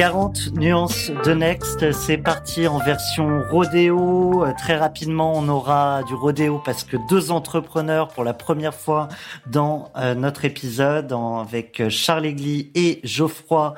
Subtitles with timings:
[0.00, 4.46] 40 nuances de Next, c'est parti en version rodéo.
[4.46, 9.08] Euh, très rapidement, on aura du rodéo parce que deux entrepreneurs pour la première fois
[9.46, 13.74] dans euh, notre épisode avec euh, Charles Egli et Geoffroy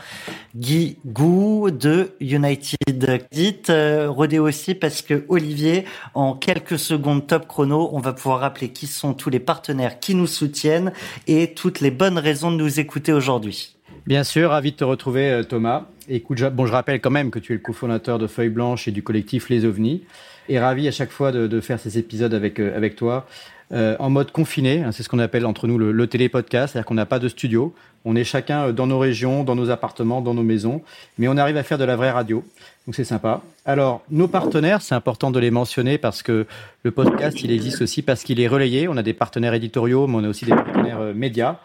[0.54, 3.62] Guigou de United Dit.
[4.06, 8.86] rodéo aussi parce que Olivier, en quelques secondes top chrono, on va pouvoir rappeler qui
[8.86, 10.92] sont tous les partenaires qui nous soutiennent
[11.26, 13.74] et toutes les bonnes raisons de nous écouter aujourd'hui.
[14.06, 15.86] Bien sûr, ravi de te retrouver Thomas.
[16.08, 18.88] Écoute, je, bon, je rappelle quand même que tu es le cofondateur de Feuille Blanche
[18.88, 20.02] et du collectif Les OVNIs.
[20.48, 23.26] Et ravi à chaque fois de, faire ces épisodes avec, euh, avec toi.
[23.72, 26.86] Euh, en mode confiné, hein, c'est ce qu'on appelle entre nous le, le télépodcast, c'est-à-dire
[26.86, 30.34] qu'on n'a pas de studio, on est chacun dans nos régions, dans nos appartements, dans
[30.34, 30.82] nos maisons,
[31.16, 32.44] mais on arrive à faire de la vraie radio,
[32.86, 33.40] donc c'est sympa.
[33.64, 36.46] Alors, nos partenaires, c'est important de les mentionner parce que
[36.82, 40.16] le podcast, il existe aussi parce qu'il est relayé, on a des partenaires éditoriaux, mais
[40.18, 41.56] on a aussi des partenaires médias.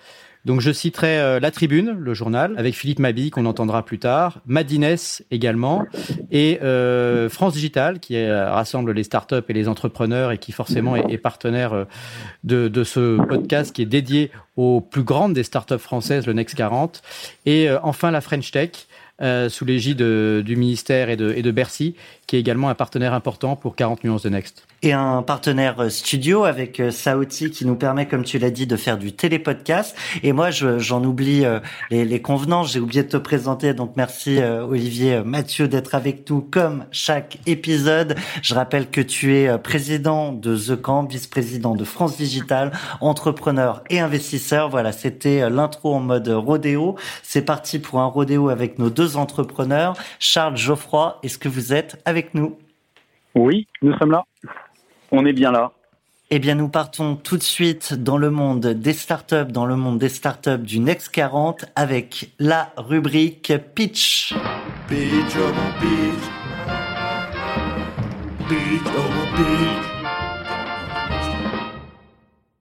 [0.47, 4.39] Donc je citerai euh, La Tribune, le journal, avec Philippe Mabi qu'on entendra plus tard,
[4.45, 4.95] Madines
[5.29, 5.83] également,
[6.31, 10.95] et euh, France Digital qui euh, rassemble les startups et les entrepreneurs et qui forcément
[10.95, 11.85] est, partenaire
[12.45, 16.55] de, de, ce podcast qui est dédié aux plus grandes des startups françaises, le Next
[16.55, 17.01] 40,
[17.45, 18.86] et enfin la French Tech.
[19.19, 21.95] Sous l'égide du ministère et de, et de Bercy,
[22.27, 25.89] qui est également un partenaire important pour 40 nuances de Next et un partenaire euh,
[25.89, 29.95] studio avec euh, Saoti qui nous permet, comme tu l'as dit, de faire du télépodcast.
[30.23, 32.73] Et moi, j'en oublie euh, les, les, convenances.
[32.73, 33.73] J'ai oublié de te présenter.
[33.73, 38.15] Donc, merci Olivier Mathieu d'être avec nous comme chaque épisode.
[38.41, 43.99] Je rappelle que tu es président de The Camp, vice-président de France Digital, entrepreneur et
[43.99, 44.69] investisseur.
[44.69, 46.95] Voilà, c'était l'intro en mode rodéo.
[47.23, 49.95] C'est parti pour un rodéo avec nos deux entrepreneurs.
[50.19, 52.57] Charles Geoffroy, est-ce que vous êtes avec nous?
[53.35, 54.23] Oui, nous sommes là.
[55.11, 55.71] On est bien là.
[56.29, 59.97] Eh bien, nous partons tout de suite dans le monde des startups, dans le monde
[59.97, 64.33] des startups du Next 40 avec la rubrique Pitch.
[64.89, 66.23] Pitch, oh pitch.
[68.49, 69.96] Pitch, oh pitch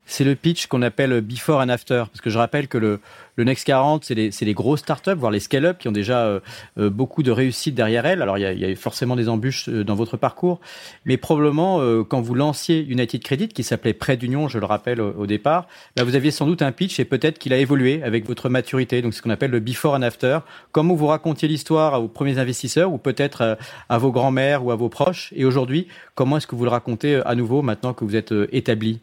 [0.07, 2.05] c'est le pitch qu'on appelle before and after.
[2.11, 3.01] Parce que je rappelle que le,
[3.37, 6.41] le Next 40, c'est les, les grosses startups, voire les scale-up qui ont déjà euh,
[6.79, 8.23] euh, beaucoup de réussite derrière elles.
[8.23, 10.61] Alors, il y a, il y a forcément des embûches euh, dans votre parcours.
[11.05, 15.27] Mais probablement, quand vous lanciez United Credit, qui s'appelait Prêt d'Union, je le rappelle au,
[15.27, 15.67] départ,
[15.97, 19.03] bah, vous aviez sans doute un pitch et peut-être qu'il a évolué avec votre maturité.
[19.03, 20.39] Donc, ce qu'on appelle le before and after.
[20.73, 23.59] Comment vous racontiez l'histoire à vos premiers investisseurs ou peut-être
[23.89, 25.33] à vos grands-mères ou à vos proches.
[25.37, 29.01] Et aujourd'hui, comment est-ce que vous le racontez à nouveau maintenant que vous êtes établi?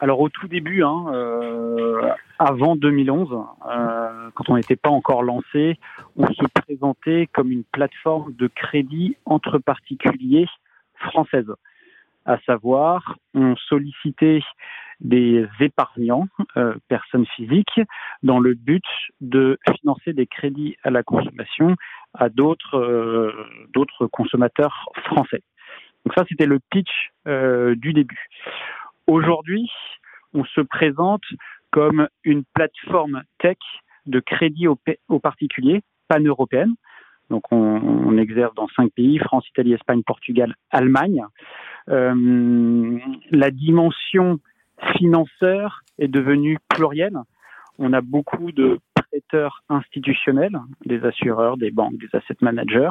[0.00, 5.78] Alors au tout début, hein, euh, avant 2011, euh, quand on n'était pas encore lancé,
[6.16, 10.46] on se présentait comme une plateforme de crédit entre particuliers
[10.98, 11.50] française.
[12.26, 14.42] À savoir, on sollicitait
[15.00, 16.26] des épargnants,
[16.56, 17.80] euh, personnes physiques,
[18.22, 18.84] dans le but
[19.20, 21.76] de financer des crédits à la consommation
[22.14, 23.34] à d'autres
[23.74, 25.42] d'autres consommateurs français.
[26.04, 28.28] Donc ça, c'était le pitch du début.
[29.06, 29.70] Aujourd'hui,
[30.34, 31.22] on se présente
[31.70, 33.58] comme une plateforme tech
[34.06, 36.74] de crédit aux, particuliers pan-européenne.
[37.30, 41.24] Donc on, exerce dans cinq pays, France, Italie, Espagne, Portugal, Allemagne.
[41.88, 42.98] Euh,
[43.30, 44.38] la dimension
[44.96, 47.18] financeur est devenue plurielle.
[47.78, 52.90] On a beaucoup de prêteurs institutionnels, des assureurs, des banques, des asset managers,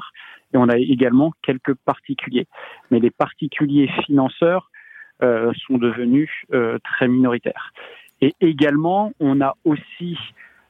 [0.54, 2.48] et on a également quelques particuliers.
[2.92, 4.70] Mais les particuliers financeurs
[5.22, 7.74] sont devenus euh, très minoritaires.
[8.22, 10.18] Et également, on a aussi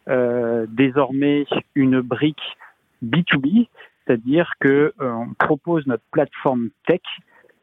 [0.07, 2.57] euh, désormais une brique
[3.03, 3.67] B2B,
[4.05, 7.01] c'est-à-dire que on propose notre plateforme tech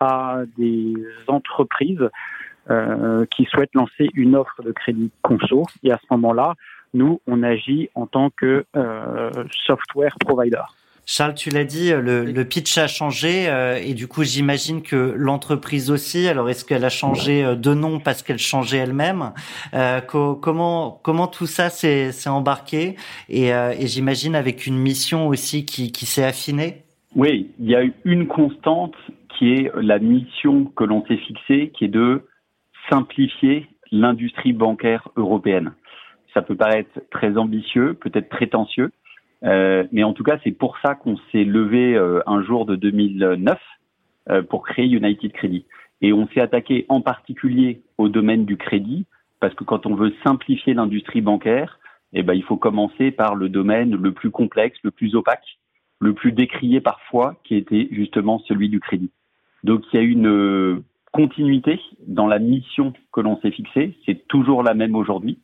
[0.01, 0.95] à des
[1.29, 2.09] entreprises
[3.31, 5.65] qui souhaitent lancer une offre de crédit conso.
[5.83, 6.55] Et à ce moment-là,
[6.95, 8.65] nous, on agit en tant que
[9.67, 10.63] software provider.
[11.05, 15.91] Charles, tu l'as dit, le, pitch a changé euh, et du coup, j'imagine que l'entreprise
[15.91, 16.29] aussi.
[16.29, 19.33] Alors, est-ce qu'elle a changé euh, de nom parce qu'elle changeait elle-même?
[19.75, 22.97] Euh, Comment comment tout ça s'est embarqué?
[23.29, 26.83] Et, et j'imagine avec une mission aussi qui, qui s'est affinée?
[27.17, 28.95] Oui, il y a une constante
[29.29, 32.27] qui est la mission que l'on s'est fixée, qui est de
[32.91, 35.73] simplifier l'industrie bancaire européenne.
[36.35, 38.91] Ça peut paraître très ambitieux, peut-être prétentieux,
[39.45, 42.77] euh, mais en tout cas, c'est pour ça qu'on s'est levé euh, un jour de
[42.77, 43.59] 2009
[44.31, 45.65] euh, pour créer United Credit.
[46.01, 49.07] Et on s'est attaqué en particulier au domaine du crédit,
[49.41, 51.79] parce que quand on veut simplifier l'industrie bancaire,
[52.13, 55.59] eh ben, il faut commencer par le domaine le plus complexe, le plus opaque,
[56.01, 59.11] le plus décrié parfois, qui était justement celui du crédit.
[59.65, 64.63] Donc il y a une continuité dans la mission que l'on s'est fixée, c'est toujours
[64.63, 65.39] la même aujourd'hui.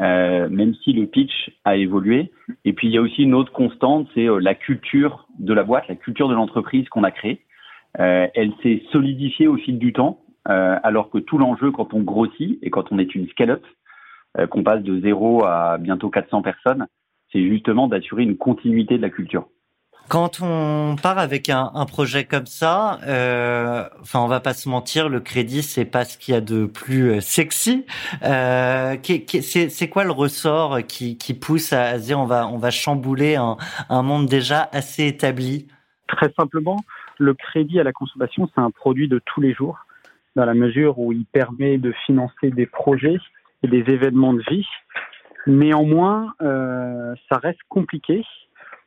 [0.00, 2.32] Euh, même si le pitch a évolué.
[2.64, 5.62] Et puis il y a aussi une autre constante, c'est euh, la culture de la
[5.62, 7.42] boîte, la culture de l'entreprise qu'on a créée.
[8.00, 10.18] Euh, elle s'est solidifiée au fil du temps,
[10.48, 13.64] euh, alors que tout l'enjeu quand on grossit et quand on est une scale-up,
[14.50, 16.88] qu'on passe de zéro à bientôt 400 personnes,
[17.30, 19.46] c'est justement d'assurer une continuité de la culture.
[20.08, 25.08] Quand on part avec un, projet comme ça, euh, enfin, on va pas se mentir,
[25.08, 27.86] le crédit c'est pas ce qu'il y a de plus euh, sexy.
[28.22, 33.56] Euh, c'est quoi le ressort qui, pousse à, dire on va chambouler un,
[33.88, 35.68] un monde déjà assez établi?
[36.06, 36.76] Très simplement,
[37.18, 39.78] le crédit à la consommation c'est un produit de tous les jours,
[40.36, 43.18] dans la mesure où il permet de financer des projets
[43.62, 44.66] et des événements de vie.
[45.46, 48.24] Néanmoins, euh, ça reste compliqué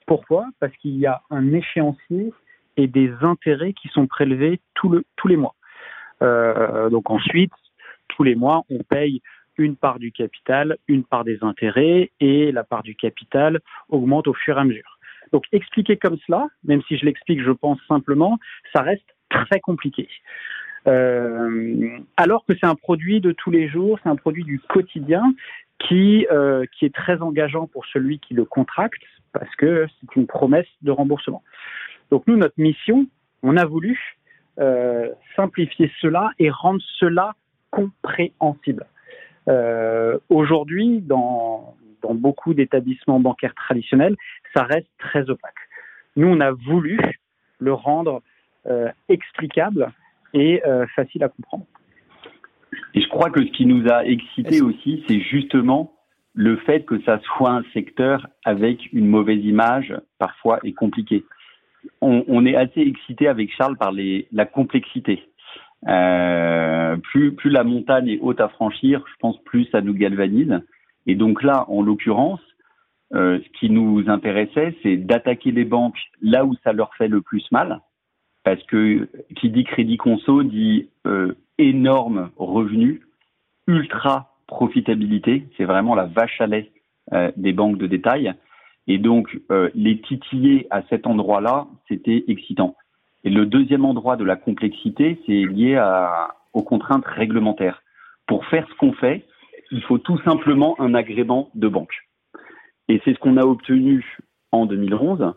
[0.08, 0.48] pourquoi?
[0.60, 2.34] Parce qu'il y a un échéancier
[2.78, 5.54] et des intérêts qui sont prélevés tous les mois.
[6.24, 7.54] Euh, donc ensuite,
[8.08, 9.22] tous les mois, on paye
[9.58, 13.60] une part du capital, une part des intérêts, et la part du capital
[13.90, 14.98] augmente au fur et à mesure.
[15.32, 18.40] Donc expliquer comme cela, même si je l'explique, je pense simplement,
[18.74, 20.08] ça reste très compliqué.
[20.88, 25.34] Euh, alors que c'est un produit de tous les jours, c'est un produit du quotidien
[25.80, 29.02] qui, euh, qui est très engageant pour celui qui le contracte,
[29.34, 31.44] parce que c'est une promesse de remboursement.
[32.12, 33.08] Donc nous, notre mission,
[33.44, 34.00] on a voulu
[34.60, 37.36] euh, simplifier cela et rendre cela
[37.72, 38.86] compréhensible.
[39.48, 44.16] Euh, Aujourd'hui, dans, dans beaucoup d'établissements bancaires traditionnels,
[44.56, 45.54] ça reste très opaque.
[46.16, 47.00] Nous, on a voulu
[47.60, 48.22] le rendre
[48.66, 49.92] euh, explicable
[50.34, 50.62] et
[50.96, 51.66] facile à comprendre.
[52.94, 55.94] Et je crois que ce qui nous a excité aussi, c'est justement
[56.38, 61.26] le fait que ça soit un secteur avec une mauvaise image parfois et compliqué.
[62.00, 65.24] On, on est assez excité avec Charles par les, la complexité.
[65.88, 70.62] Euh, plus, plus la montagne est haute à franchir, je pense plus ça nous galvanise.
[71.08, 72.42] Et donc là, en l'occurrence,
[73.16, 77.22] euh, ce qui nous intéressait, c'est d'attaquer les banques là où ça leur fait le
[77.22, 77.82] plus mal,
[78.44, 83.02] parce que qui dit crédit conso dit euh, énorme revenu,
[83.66, 85.48] ultra profitabilité.
[85.58, 86.72] C'est vraiment la vache à lait
[87.14, 88.34] euh, des banques de détail.
[88.88, 92.76] Et donc, euh, les titiller à cet endroit-là, c'était excitant.
[93.24, 95.78] Et le deuxième endroit de la complexité, c'est lié
[96.54, 97.84] aux contraintes réglementaires.
[98.26, 99.26] Pour faire ce qu'on fait,
[99.72, 101.94] il faut tout simplement un agrément de banque.
[102.88, 104.18] Et c'est ce qu'on a obtenu
[104.52, 105.34] en 2011,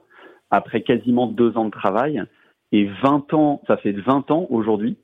[0.50, 2.22] après quasiment deux ans de travail,
[2.72, 4.96] et 20 ans, ça fait 20 ans aujourd'hui,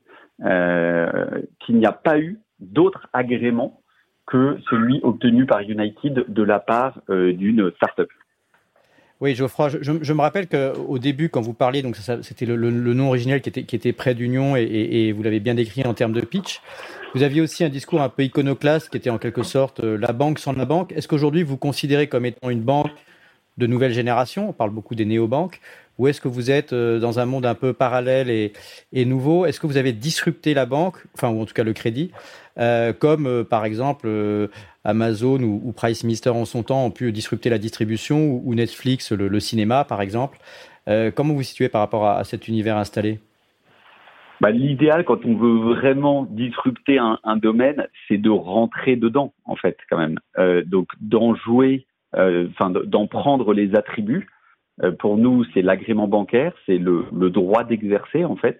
[0.44, 3.80] euh, qu'il n'y a pas eu d'autres agréments
[4.26, 8.08] que celui obtenu par United de la part euh, d'une start-up.
[9.22, 13.40] Oui, Geoffroy, je, me rappelle qu'au début, quand vous parliez, donc c'était le, nom originel
[13.40, 16.60] qui était, près d'Union et, vous l'avez bien décrit en termes de pitch.
[17.14, 20.12] Vous aviez aussi un discours un peu iconoclaste qui était en quelque sorte euh, la
[20.12, 20.92] banque sans la banque.
[20.92, 22.90] Est-ce qu'aujourd'hui vous considérez comme étant une banque
[23.58, 25.60] de nouvelle génération On parle beaucoup des néobanques.
[25.98, 29.46] Ou est-ce que vous êtes euh, dans un monde un peu parallèle et, nouveau?
[29.46, 32.12] Est-ce que vous avez disrupté la banque, enfin ou en tout cas le crédit,
[32.58, 34.08] euh, comme euh, par exemple
[34.84, 39.40] Amazon ou, Price Mister en son temps ont pu disrupter la distribution ou, Netflix le,
[39.40, 40.38] cinéma par exemple?
[40.86, 43.18] Comment vous vous situez par rapport à, cet univers installé?
[44.40, 49.56] Bah, L'idéal, quand on veut vraiment disrupter un, un domaine, c'est de rentrer dedans, en
[49.56, 50.20] fait, quand même.
[50.66, 51.86] Donc, d'en jouer
[52.16, 54.28] enfin d'en prendre les attributs.
[54.98, 58.58] pour nous, c'est l'agrément bancaire, c'est le, le droit d'exercer en fait,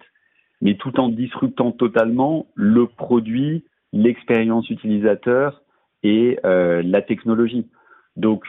[0.61, 5.61] mais tout en disruptant totalement le produit, l'expérience utilisateur
[6.03, 7.67] et la technologie.
[8.15, 8.43] Donc,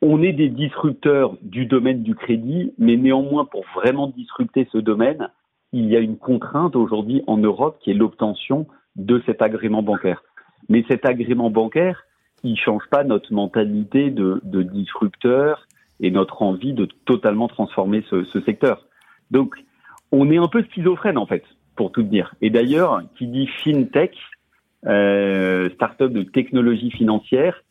[0.00, 5.28] on est des disrupteurs du domaine du crédit, mais néanmoins, pour vraiment disrupter ce domaine,
[5.72, 8.66] il y a une contrainte aujourd'hui en Europe qui est l'obtention
[8.96, 10.22] de cet agrément bancaire.
[10.68, 12.04] Mais cet agrément bancaire,
[12.42, 15.66] il change pas notre mentalité de, de disrupteur
[16.00, 18.86] et notre envie de totalement transformer ce, ce, secteur.
[19.30, 19.56] Donc,
[20.12, 21.44] on est un peu schizophrène en fait,
[21.76, 22.34] pour tout dire.
[22.40, 24.16] Et d'ailleurs, qui dit fintech,
[24.86, 27.62] euh, start-up de technologie financière,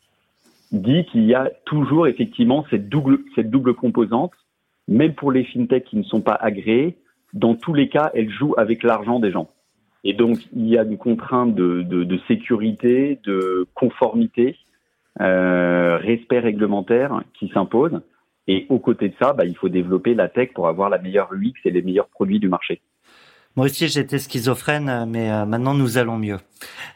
[0.71, 4.33] dit qu'il y a toujours effectivement cette double, cette double composante,
[4.89, 6.97] même pour les fintechs qui ne sont pas agréés,
[7.33, 9.49] dans tous les cas, elles jouent avec l'argent des gens.
[10.03, 14.57] Et donc, il y a une contrainte de, sécurité, de conformité,
[15.21, 18.01] euh, respect réglementaire qui s'impose.
[18.47, 21.29] Et aux côtés de ça, bah, il faut développer la tech pour avoir la meilleure
[21.33, 22.81] UX et les meilleurs produits du marché.
[23.57, 26.37] Moi aussi, j'étais schizophrène, mais euh, maintenant nous allons mieux.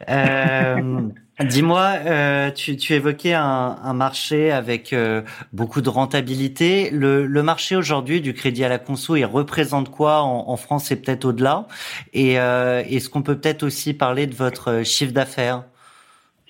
[0.07, 1.09] Euh,
[1.43, 6.91] Dis-moi, euh, tu, tu, évoquais un, un marché avec euh, beaucoup de rentabilité.
[6.91, 10.91] Le, le marché aujourd'hui du crédit à la conso, il représente quoi en, en France
[10.91, 11.67] et peut-être au-delà?
[12.13, 15.63] Et euh, est-ce qu'on peut peut-être aussi parler de votre chiffre d'affaires?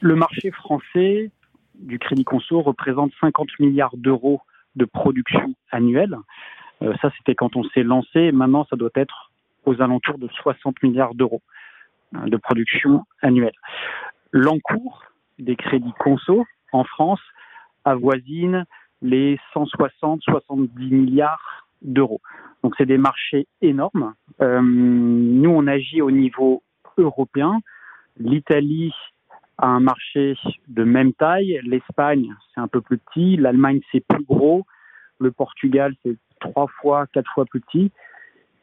[0.01, 1.31] Le marché français
[1.79, 4.41] du crédit conso représente 50 milliards d'euros
[4.75, 6.17] de production annuelle.
[7.01, 8.31] Ça, c'était quand on s'est lancé.
[8.31, 9.30] Maintenant, ça doit être
[9.65, 11.41] aux alentours de 60 milliards d'euros
[12.13, 13.53] hein, de production annuelle
[14.31, 15.03] l'encours
[15.39, 17.21] des crédits conso en France
[17.85, 18.65] avoisine
[19.01, 22.21] les 160-70 milliards d'euros.
[22.63, 24.13] Donc c'est des marchés énormes.
[24.41, 26.61] Euh, nous, on agit au niveau
[26.97, 27.59] européen.
[28.17, 28.93] L'Italie
[29.57, 30.35] a un marché
[30.67, 31.59] de même taille.
[31.63, 33.37] L'Espagne, c'est un peu plus petit.
[33.37, 34.65] L'Allemagne, c'est plus gros.
[35.19, 37.91] Le Portugal, c'est trois fois, quatre fois plus petit.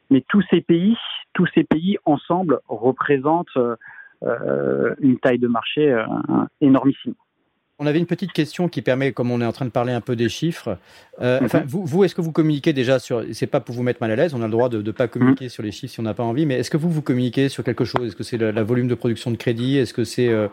[0.09, 0.95] Mais tous ces pays,
[1.33, 3.75] tous ces pays ensemble représentent euh,
[4.23, 6.05] euh, une taille de marché euh,
[6.61, 7.15] énormissime.
[7.81, 10.01] On avait une petite question qui permet, comme on est en train de parler un
[10.01, 10.77] peu des chiffres.
[11.21, 14.01] Euh, enfin, vous, vous est-ce que vous communiquez déjà sur C'est pas pour vous mettre
[14.01, 14.33] mal à l'aise.
[14.33, 16.13] On a le droit de ne pas communiquer mm sur les chiffres si on n'a
[16.13, 16.45] pas envie.
[16.45, 18.07] Mais est-ce que vous vous communiquez sur quelque chose?
[18.07, 19.77] Est-ce que c'est la, la, volume de production de crédit?
[19.77, 20.49] Est-ce que c'est euh,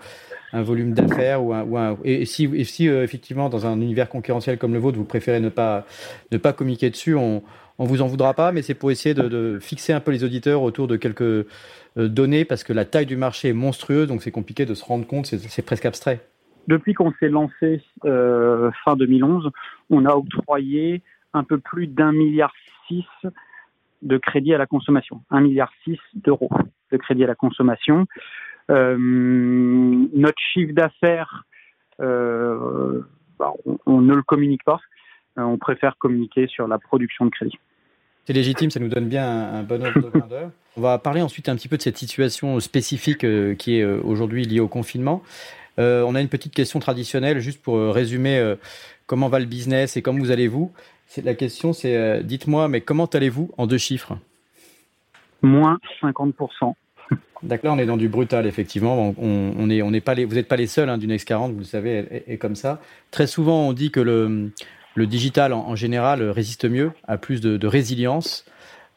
[0.56, 2.48] un volume d'affaires ou un, et si,
[2.88, 5.86] euh, effectivement dans un univers concurrentiel comme le vôtre, vous préférez ne pas
[6.32, 7.42] ne pas communiquer dessus, on
[7.78, 8.52] on vous en voudra pas.
[8.52, 11.44] Mais c'est pour essayer de, de, fixer un peu les auditeurs autour de quelques euh,
[11.96, 15.06] données parce que la taille du marché est monstrueuse, donc c'est compliqué de se rendre
[15.06, 16.20] compte, c'est presque abstrait.
[16.68, 19.50] Depuis qu'on s'est lancé euh, fin 2011,
[19.90, 22.52] on a octroyé un peu plus d'un milliard
[22.88, 23.04] six
[24.02, 26.50] de crédit à la consommation, un milliard six d'euros
[26.92, 28.06] de crédit à la consommation.
[28.70, 31.44] Euh, notre chiffre d'affaires,
[32.00, 33.00] euh,
[33.38, 34.80] bah, on, on, ne le communique pas.
[35.38, 37.58] Euh, on préfère communiquer sur la production de crédit.
[38.25, 40.50] C'est légitime, ça nous donne bien un, un bon ordre de grandeur.
[40.76, 43.25] On va parler ensuite un petit peu de cette situation spécifique
[43.56, 45.23] qui est aujourd'hui liée au confinement.
[45.78, 48.56] Euh, on a une petite question traditionnelle juste pour résumer euh,
[49.06, 50.73] comment va le business et comment vous allez-vous.
[51.23, 54.16] La question c'est euh, dites-moi, mais comment allez-vous en deux chiffres?
[55.42, 56.75] Moins 50%.
[57.42, 59.14] D'accord, on est dans du brutal, effectivement.
[59.18, 62.22] On, est, pas vous n'êtes pas les seuls hein, du Next 40, vous le savez,
[62.26, 62.80] est, comme ça.
[63.10, 68.44] Très souvent, on dit que le, digital en, général résiste mieux, a plus de, résilience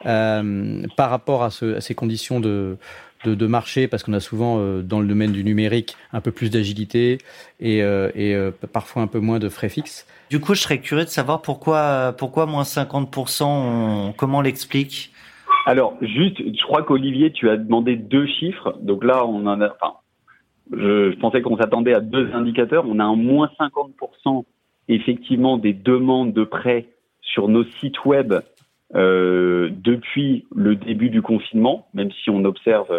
[0.05, 2.77] euh, par rapport à, ce, à, ces conditions de,
[3.25, 7.17] marché, parce qu'on a souvent euh, dans le domaine du numérique un peu plus d'agilité
[7.59, 10.07] et, euh, parfois un peu moins de frais fixes.
[10.29, 12.15] Du coup, je serais curieux de savoir pourquoi,
[12.47, 15.11] moins 50%, on, comment on l'explique?
[15.69, 18.75] Alors, juste, je crois qu'Olivier, tu as demandé deux chiffres.
[18.81, 19.67] Donc là, on en a.
[19.67, 19.97] Enfin,
[20.71, 22.85] je, pensais qu'on s'attendait à deux indicateurs.
[22.87, 24.45] On a un moins 50%
[24.87, 26.87] effectivement des demandes de prêts
[27.21, 28.33] sur nos sites web
[28.95, 32.91] euh, depuis le début du confinement, même si on observe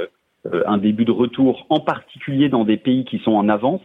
[0.47, 3.83] euh, un début de retour, en particulier dans des pays qui sont en avance.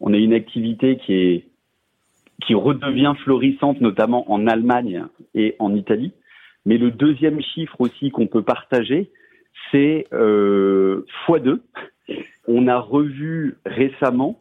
[0.00, 1.44] On a une activité qui est
[2.44, 5.04] qui redevient florissante, notamment en Allemagne
[5.36, 6.12] et en Italie.
[6.66, 9.10] Mais le deuxième chiffre aussi qu'on peut partager,
[9.70, 11.60] c'est euh, x2.
[12.48, 14.38] On a revu récemment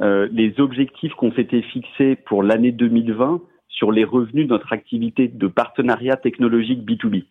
[0.00, 5.26] euh, les objectifs qu'on s'était fixés pour l'année 2020 sur les revenus de notre activité
[5.28, 7.24] de partenariat technologique B2B.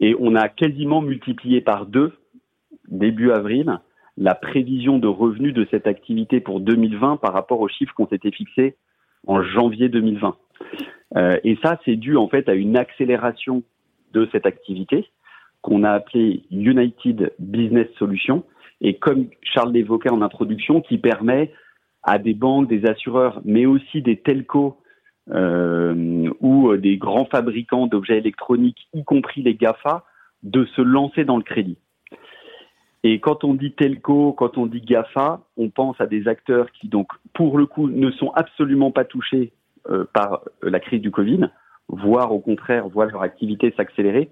[0.00, 2.12] Et on a quasiment multiplié par deux,
[2.88, 3.78] début avril,
[4.16, 8.30] la prévision de revenus de cette activité pour 2020 par rapport aux chiffres qu'on s'était
[8.30, 8.76] fixés
[9.26, 10.36] en janvier 2020.
[11.16, 13.62] Euh, et ça, c'est dû en fait à une accélération
[14.12, 15.06] de cette activité
[15.60, 18.44] qu'on a appelée United Business Solutions
[18.80, 21.52] et comme Charles l'évoquait en introduction, qui permet
[22.02, 24.76] à des banques, des assureurs, mais aussi des telcos
[25.30, 30.04] euh, ou des grands fabricants d'objets électroniques, y compris les GAFA,
[30.42, 31.78] de se lancer dans le crédit.
[33.04, 36.88] Et quand on dit telco, quand on dit GAFA, on pense à des acteurs qui,
[36.88, 39.52] donc, pour le coup, ne sont absolument pas touchés
[39.90, 41.50] euh, par la crise du Covid,
[41.88, 44.30] voire au contraire, voient leur activité s'accélérer.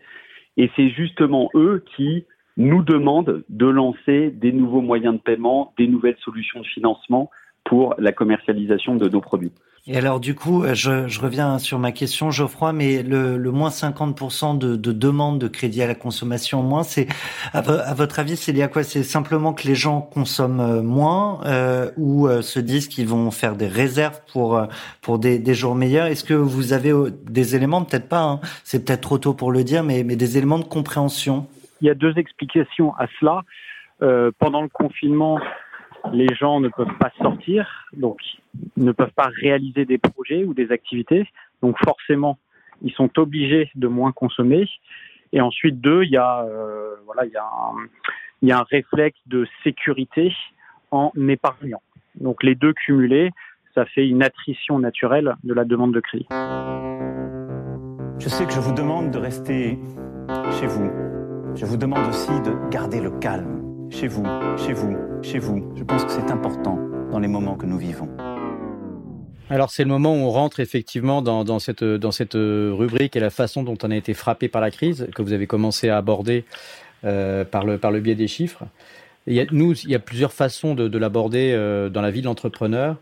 [0.56, 2.24] Et c'est justement eux qui
[2.56, 7.30] nous demandent de lancer des nouveaux moyens de paiement, des nouvelles solutions de financement
[7.64, 9.52] pour la commercialisation de nos produits.
[9.92, 13.50] Et alors du coup, euh, je, je, reviens sur ma question, Geoffroy, mais le, le
[13.50, 17.08] moins 50% de, de demandes de crédit à la consommation moins, c'est
[17.52, 17.60] à,
[17.92, 18.84] votre avis, c'est lié à quoi?
[18.84, 23.32] C'est simplement que les gens consomment euh, moins euh, ou euh, se disent qu'ils vont
[23.32, 24.64] faire des réserves pour
[25.00, 26.06] pour des, des jours meilleurs?
[26.06, 26.92] Est-ce que vous avez
[27.24, 30.38] des éléments, peut-être pas, hein, c'est peut-être trop tôt pour le dire, mais, mais des
[30.38, 31.48] éléments de compréhension?
[31.80, 33.42] Il y a deux explications à cela.
[34.02, 35.38] Euh, pendant le confinement,
[36.12, 38.20] les gens ne peuvent pas sortir, donc
[38.76, 41.26] ne peuvent pas réaliser des projets ou des activités.
[41.62, 42.38] Donc forcément,
[42.82, 44.68] ils sont obligés de moins consommer.
[45.32, 47.74] Et ensuite, deux, il y a euh, voilà, il y a un,
[48.42, 50.34] il y a un réflexe de sécurité
[50.90, 51.82] en épargnant.
[52.16, 53.30] Donc les deux cumulés,
[53.74, 56.26] ça fait une attrition naturelle de la demande de crédit.
[58.18, 59.78] Je sais que je vous demande de rester
[60.58, 60.90] chez vous.
[61.54, 64.24] Je vous demande aussi de garder le calme chez vous,
[64.56, 65.72] chez vous, chez vous.
[65.76, 66.78] Je pense que c'est important
[67.10, 68.08] dans les moments que nous vivons.
[69.48, 73.62] Alors c'est le moment où on rentre effectivement dans, cette, cette rubrique et la façon
[73.64, 76.44] dont on a été frappé par la crise, que vous avez commencé à aborder
[77.04, 78.62] euh, par, le, biais des chiffres.
[79.26, 82.10] Il y a, nous, il y a plusieurs façons de, de l'aborder euh, dans la
[82.10, 82.96] vie de l'entrepreneur.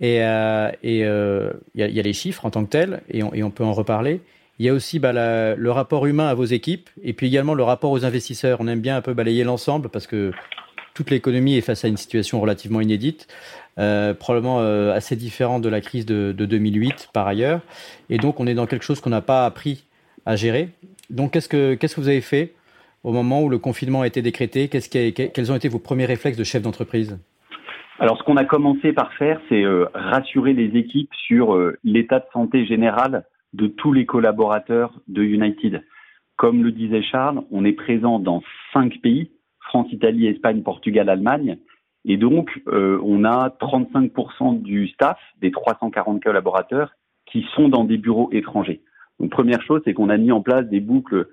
[0.00, 3.64] Et, euh, euh, il, y a, les chiffres en tant que tels, et on peut
[3.64, 4.20] en reparler.
[4.58, 7.62] Il y a aussi bah, le rapport humain à vos équipes et puis également le
[7.62, 8.58] rapport aux investisseurs.
[8.60, 10.32] On aime bien un peu balayer l'ensemble parce que
[10.94, 13.28] toute l'économie est face à une situation relativement inédite,
[13.78, 17.60] euh, probablement euh, assez différente de la crise de, de, 2008 par ailleurs.
[18.08, 19.84] Et donc on est dans quelque chose qu'on n'a pas appris
[20.24, 20.70] à gérer.
[21.10, 22.54] Donc qu'est-ce que, qu'est-ce que vous avez fait
[23.04, 24.68] au moment où le confinement a été décrété?
[24.68, 27.18] Quels ont été vos premiers réflexes de chef d'entreprise?
[27.98, 32.26] Alors, ce qu'on a commencé par faire, c'est euh, rassurer les équipes sur l'état de
[32.32, 35.82] santé général de tous les collaborateurs de United.
[36.36, 39.30] Comme le disait Charles, on est présent dans cinq pays,
[39.60, 41.58] France, Italie, Espagne, Portugal, Allemagne.
[42.04, 46.92] Et donc, euh, on a 35% du staff, des 340 collaborateurs,
[47.26, 48.82] qui sont dans des bureaux étrangers.
[49.18, 51.26] Donc, première chose, c'est qu'on a mis en place des boucles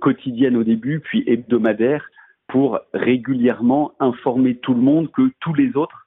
[0.00, 2.06] quotidiennes au début, puis hebdomadaires,
[2.48, 6.06] pour régulièrement informer tout le monde que tous les autres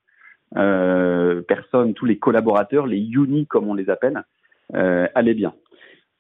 [0.56, 4.24] euh, personnes, tous les collaborateurs, les unis comme on les appelle,
[4.74, 5.54] euh, allait bien.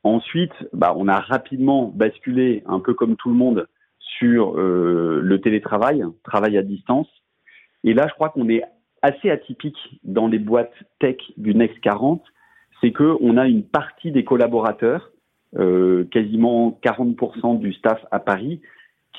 [0.03, 3.67] Ensuite, bah, on a rapidement basculé, un peu comme tout le monde,
[3.99, 7.07] sur euh, le télétravail, travail à distance.
[7.83, 8.63] Et là, je crois qu'on est
[9.01, 12.23] assez atypique dans les boîtes tech du Next 40,
[12.81, 15.11] c'est qu'on a une partie des collaborateurs,
[15.57, 18.61] euh, quasiment 40% du staff à Paris,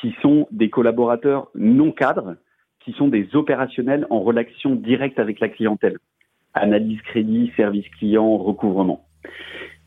[0.01, 2.37] qui sont des collaborateurs non cadres,
[2.81, 5.99] qui sont des opérationnels en relation directe avec la clientèle.
[6.55, 9.06] Analyse crédit, service client, recouvrement.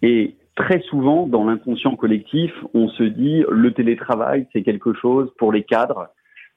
[0.01, 5.51] Et très souvent, dans l'inconscient collectif, on se dit le télétravail, c'est quelque chose pour
[5.51, 6.09] les cadres,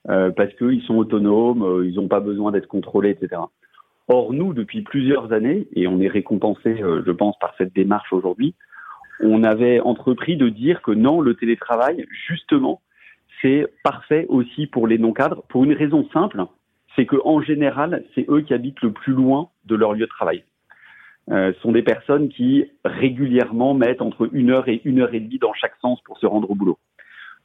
[0.09, 3.43] euh, parce qu'ils sont autonomes, euh, ils n'ont pas besoin d'être contrôlés, etc.
[4.09, 8.13] Or, nous, depuis plusieurs années, et on est récompensé, euh, je pense, par cette démarche
[8.13, 8.55] aujourd'hui,
[9.21, 12.81] on avait entrepris de dire que non, le télétravail, justement,
[13.41, 16.45] c'est parfait aussi pour les non-cadres, pour une raison simple,
[16.97, 20.45] c'est qu'en général, c'est eux qui habitent le plus loin de leur lieu de travail
[21.31, 25.39] euh, sont des personnes qui régulièrement mettent entre une heure et une heure et demie
[25.39, 26.79] dans chaque sens pour se rendre au boulot.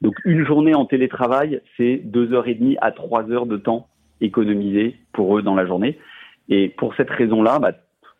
[0.00, 3.88] Donc une journée en télétravail, c'est deux heures et demie à trois heures de temps
[4.20, 5.98] économisé pour eux dans la journée.
[6.48, 7.72] Et pour cette raison-là, bah,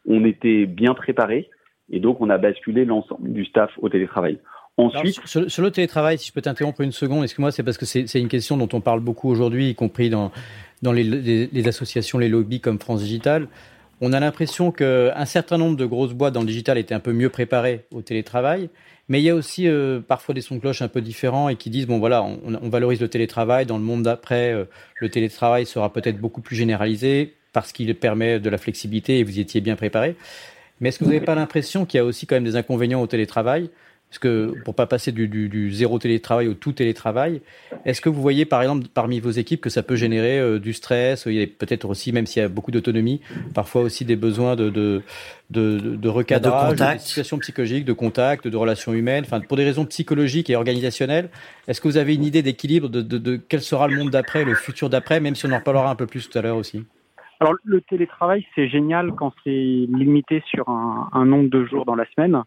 [0.06, 1.50] on était bien préparé
[1.90, 4.38] et donc on a basculé l'ensemble du staff au télétravail.
[4.76, 7.84] Ensuite, sur, sur, le télétravail, si je peux t'interrompre une seconde, excuse-moi, c'est parce que
[7.84, 10.30] c'est une question dont on parle beaucoup aujourd'hui, y compris dans,
[10.82, 13.48] dans les, les, les associations, les lobbies comme France Digital
[14.00, 17.12] on a l'impression qu'un certain nombre de grosses boîtes dans le digital étaient un peu
[17.12, 18.70] mieux préparées au télétravail,
[19.08, 21.56] mais il y a aussi euh, parfois des sons de cloche un peu différents et
[21.56, 23.66] qui disent bon voilà, on, valorise le télétravail.
[23.66, 24.64] Dans le monde d'après, euh,
[25.00, 29.38] le télétravail sera peut-être beaucoup plus généralisé parce qu'il permet de la flexibilité et vous
[29.38, 30.14] y étiez bien préparé.
[30.80, 33.00] Mais est-ce que vous n'avez pas l'impression qu'il y a aussi quand même des inconvénients
[33.00, 33.70] au télétravail?
[34.08, 37.42] Parce que pour pas passer du, du, du, zéro télétravail au tout télétravail,
[37.84, 40.72] est-ce que vous voyez par exemple parmi vos équipes que ça peut générer euh, du
[40.72, 43.20] stress Il y a peut-être aussi, même s'il y a beaucoup d'autonomie,
[43.54, 45.02] parfois aussi des besoins de, de,
[45.50, 49.64] de, de recadrage, de, de situations psychologiques, de contact, de relations humaines, enfin pour des
[49.64, 51.28] raisons psychologiques et organisationnelles.
[51.66, 54.44] Est-ce que vous avez une idée d'équilibre de, de, de, quel sera le monde d'après,
[54.44, 56.82] le futur d'après, même si on en reparlera un peu plus tout à l'heure aussi?
[57.40, 61.94] Alors le télétravail, c'est génial quand c'est limité sur un, un, nombre de jours dans
[61.94, 62.42] la semaine.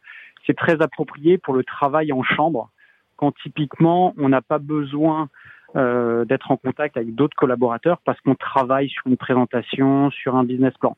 [0.46, 2.70] C'est très approprié pour le travail en chambre,
[3.16, 5.30] quand typiquement on n'a pas besoin
[5.76, 10.44] euh, d'être en contact avec d'autres collaborateurs parce qu'on travaille sur une présentation, sur un
[10.44, 10.98] business plan.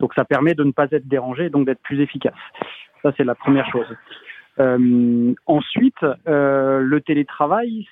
[0.00, 2.34] Donc ça permet de ne pas être dérangé, donc d'être plus efficace.
[3.02, 3.86] Ça c'est la première chose.
[4.60, 7.88] Euh, ensuite, euh, le télétravail,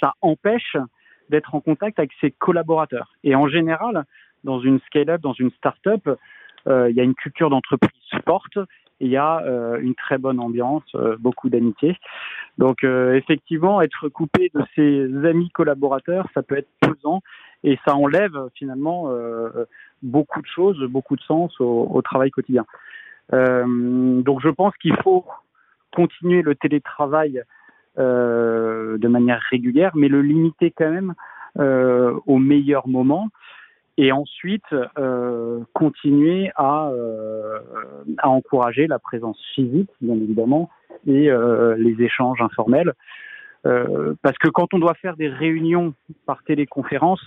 [0.00, 0.76] ça empêche
[1.30, 3.14] d'être en contact avec ses collaborateurs.
[3.24, 4.04] Et en général,
[4.44, 6.08] dans une scale-up, dans une start-up,
[6.68, 7.90] euh, il y a une culture d'entreprise
[8.26, 8.60] forte et
[9.00, 11.96] il y a euh, une très bonne ambiance, euh, beaucoup d'amitié.
[12.58, 17.22] Donc effectivement, être coupé de ses amis collaborateurs, ça peut être pesant
[17.64, 19.10] et ça enlève finalement
[20.02, 22.66] beaucoup de choses, beaucoup de sens au, au travail quotidien.
[23.30, 25.24] donc je pense qu'il faut
[25.92, 27.42] continuer le télétravail
[27.98, 31.12] euh, de manière régulière, mais le limiter quand même
[31.58, 33.28] euh, au meilleur moment
[33.98, 34.64] et ensuite
[34.98, 37.58] euh, continuer à, euh,
[38.18, 40.70] à encourager la présence physique, bien évidemment,
[41.06, 42.94] et euh, les échanges informels.
[43.64, 45.94] Euh, parce que quand on doit faire des réunions
[46.26, 47.24] par téléconférence,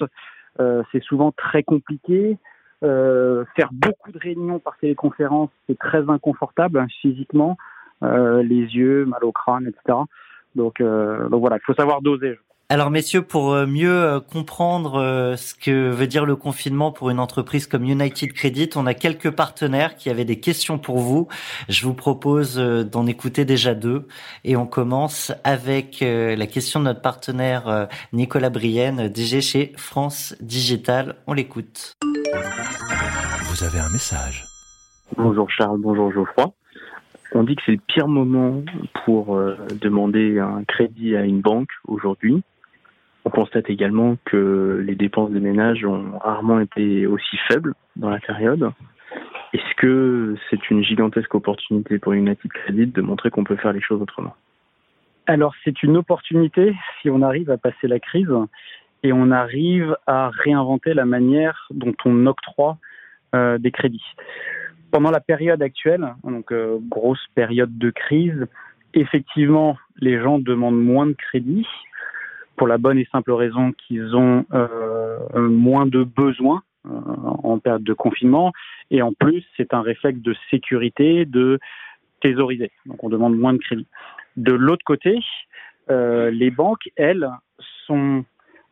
[0.93, 2.37] c'est souvent très compliqué.
[2.81, 7.57] faire beaucoup de réunions par téléconférence, c'est très inconfortable hein, physiquement,
[8.01, 9.99] les yeux, mal au crâne, etc.
[10.55, 12.37] Donc, donc voilà, il faut savoir doser.
[12.67, 17.11] Alors messieurs, pour euh, mieux euh, comprendre euh, ce que veut dire le confinement pour
[17.11, 21.27] une entreprise comme United Credit, on a quelques partenaires qui avaient des questions pour vous.
[21.69, 24.07] Je vous propose d'en écouter déjà deux
[24.43, 31.17] et on commence avec la question de notre partenaire Nicolas Brienne, DG chez France Digital.
[31.27, 31.93] On l'écoute.
[33.43, 34.45] Vous avez un message.
[35.17, 36.51] Bonjour Charles, bonjour Geoffroy.
[37.33, 38.63] On dit que c'est le pire moment
[39.05, 39.39] pour
[39.79, 42.43] demander un crédit à une banque aujourd'hui.
[43.25, 48.19] On constate également que les dépenses des ménages ont rarement été aussi faibles dans la
[48.19, 48.71] période.
[49.51, 53.81] Est-ce que c'est une gigantesque opportunité pour United Credit de montrer qu'on peut faire les
[53.81, 54.35] choses autrement?
[55.25, 58.31] Alors c'est une opportunité si on arrive à passer la crise
[59.01, 62.77] et on arrive à réinventer la manière dont on octroie
[63.33, 64.05] euh, des crédits.
[64.91, 68.45] Pendant la période actuelle, donc euh, grosse période de crise,
[68.93, 71.67] effectivement les gens demandent moins de crédits
[72.55, 76.89] pour la bonne et simple raison qu'ils ont euh, moins de besoins euh,
[77.43, 78.51] en période de confinement
[78.91, 81.59] et en plus c'est un réflexe de sécurité de
[82.21, 82.71] thésauriser.
[82.85, 83.87] Donc on demande moins de crédit.
[84.37, 85.19] De l'autre côté,
[85.89, 87.29] euh, les banques, elles,
[87.85, 88.25] sont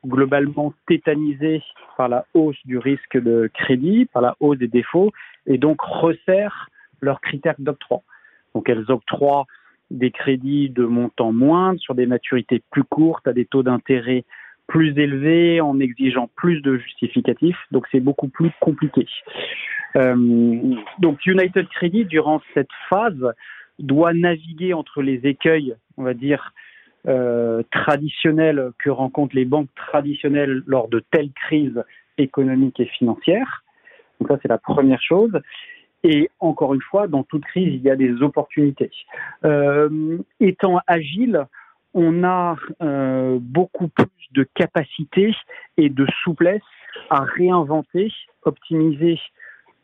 [0.06, 1.62] globalement tétanisées
[1.98, 5.12] par la hausse du risque de crédit, par la hausse des défauts,
[5.46, 6.70] et donc resserrent
[7.00, 8.02] leurs critères d'octroi.
[8.56, 9.46] Donc elles octroient
[9.94, 14.26] des crédits de montant moindre, sur des maturités plus courtes, à des taux d'intérêt
[14.68, 17.60] plus élevés, en exigeant plus de justificatifs.
[17.72, 19.08] Donc c'est beaucoup plus compliqué.
[19.96, 23.34] Euh, donc United Credit, durant cette phase,
[23.80, 26.54] doit naviguer entre les écueils, on va dire,
[27.08, 31.84] euh, traditionnels que rencontrent les banques traditionnelles lors de telles crises
[32.18, 33.64] économiques et financières.
[34.20, 35.38] Donc ça, c'est la première chose.
[36.04, 38.92] Et encore une fois, dans toute crise, il y a des opportunités.
[39.46, 41.46] Euh, étant agile,
[41.94, 45.34] on a euh, beaucoup plus de capacité
[45.78, 46.62] et de souplesse
[47.10, 48.12] à réinventer,
[48.44, 49.20] optimiser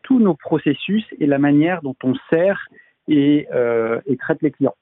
[0.04, 2.68] tous nos processus et la manière dont on sert
[3.08, 4.76] et, euh, et traite les clients.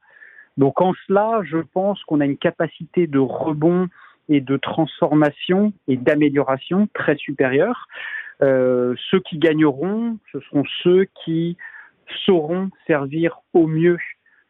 [0.58, 3.88] Donc en cela, je pense qu'on a une capacité de rebond
[4.30, 7.88] et de transformation et d'amélioration très supérieure.
[8.43, 11.58] Euh, ceux qui gagneront, ce seront ceux qui
[12.26, 13.97] sauront servir au mieux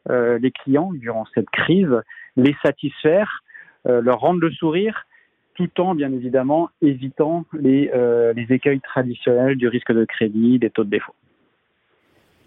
[0.10, 2.02] euh, les clients durant cette crise,
[2.36, 3.44] les satisfaire,
[3.88, 5.06] euh, leur rendre le sourire,
[5.56, 7.90] tout en bien évidemment évitant les,
[8.50, 11.16] écueils traditionnels du risque de crédit, des taux de défaut.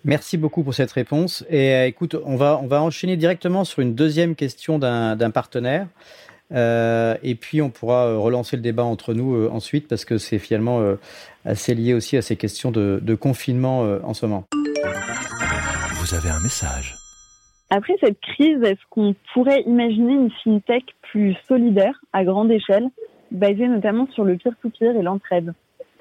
[0.04, 1.44] Merci beaucoup pour cette réponse.
[1.50, 5.88] Et écoute, on va, on va enchaîner directement sur une deuxième question d'un partenaire.
[6.52, 10.18] Euh, et puis on pourra euh, relancer le débat entre nous euh, ensuite parce que
[10.18, 10.80] c'est finalement
[11.44, 14.44] assez lié aussi à ces questions de, de confinement en ce moment.
[15.94, 16.96] Vous avez un message.
[17.70, 22.88] Après cette crise, est-ce qu'on pourrait imaginer une fintech plus solidaire à grande échelle,
[23.30, 25.52] basée notamment sur le peer-to-peer et l'entraide?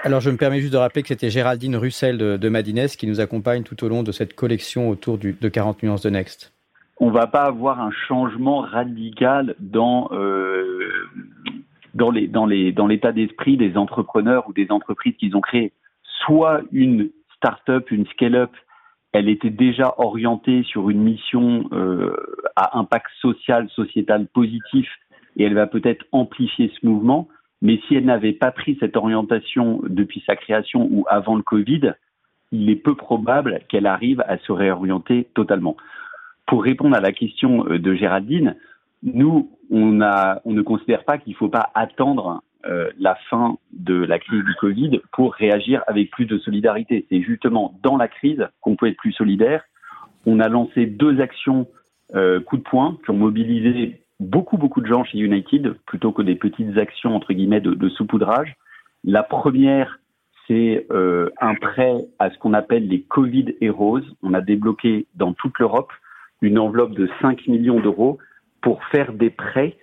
[0.02, 3.06] Alors, je me permets juste de rappeler que c'était Géraldine Russell de, de Madines qui
[3.06, 6.54] nous accompagne tout au long de cette collection autour du, de 40 nuances de Next
[7.00, 10.92] on va pas avoir un changement radical dans euh,
[11.94, 15.72] dans les dans les dans l'état d'esprit des entrepreneurs ou des entreprises qu'ils ont créées.
[16.26, 18.52] Soit une start-up, une scale-up,
[19.14, 22.16] elle était déjà orientée sur une mission euh,
[22.56, 24.88] à impact social, sociétal positif,
[25.38, 27.30] et elle va peut-être amplifier ce mouvement.
[27.62, 31.94] Mais si elle n'avait pas pris cette orientation depuis sa création ou avant le Covid,
[32.52, 35.76] il est peu probable qu'elle arrive à se réorienter totalement.
[36.50, 38.56] Pour répondre à la question euh, de Géraldine,
[39.04, 44.18] nous, on, ne considère pas qu'il ne faut pas attendre euh, la fin de la
[44.18, 47.06] crise du Covid pour réagir avec plus de solidarité.
[47.08, 49.62] C'est justement dans la crise qu'on peut être plus solidaire.
[50.26, 51.68] On a lancé deux actions
[52.16, 56.24] euh, coup de poing qui ont mobilisé beaucoup, beaucoup de gens chez United plutôt que
[56.24, 58.56] des petites actions, entre guillemets, de, de saupoudrage.
[59.04, 60.00] La première,
[60.48, 60.88] c'est
[61.40, 64.02] un prêt à ce qu'on appelle les Covid Heroes.
[64.24, 65.92] On a débloqué dans toute l'Europe
[66.41, 68.17] une enveloppe de 5 millions d'euros
[68.62, 69.78] pour faire des prêts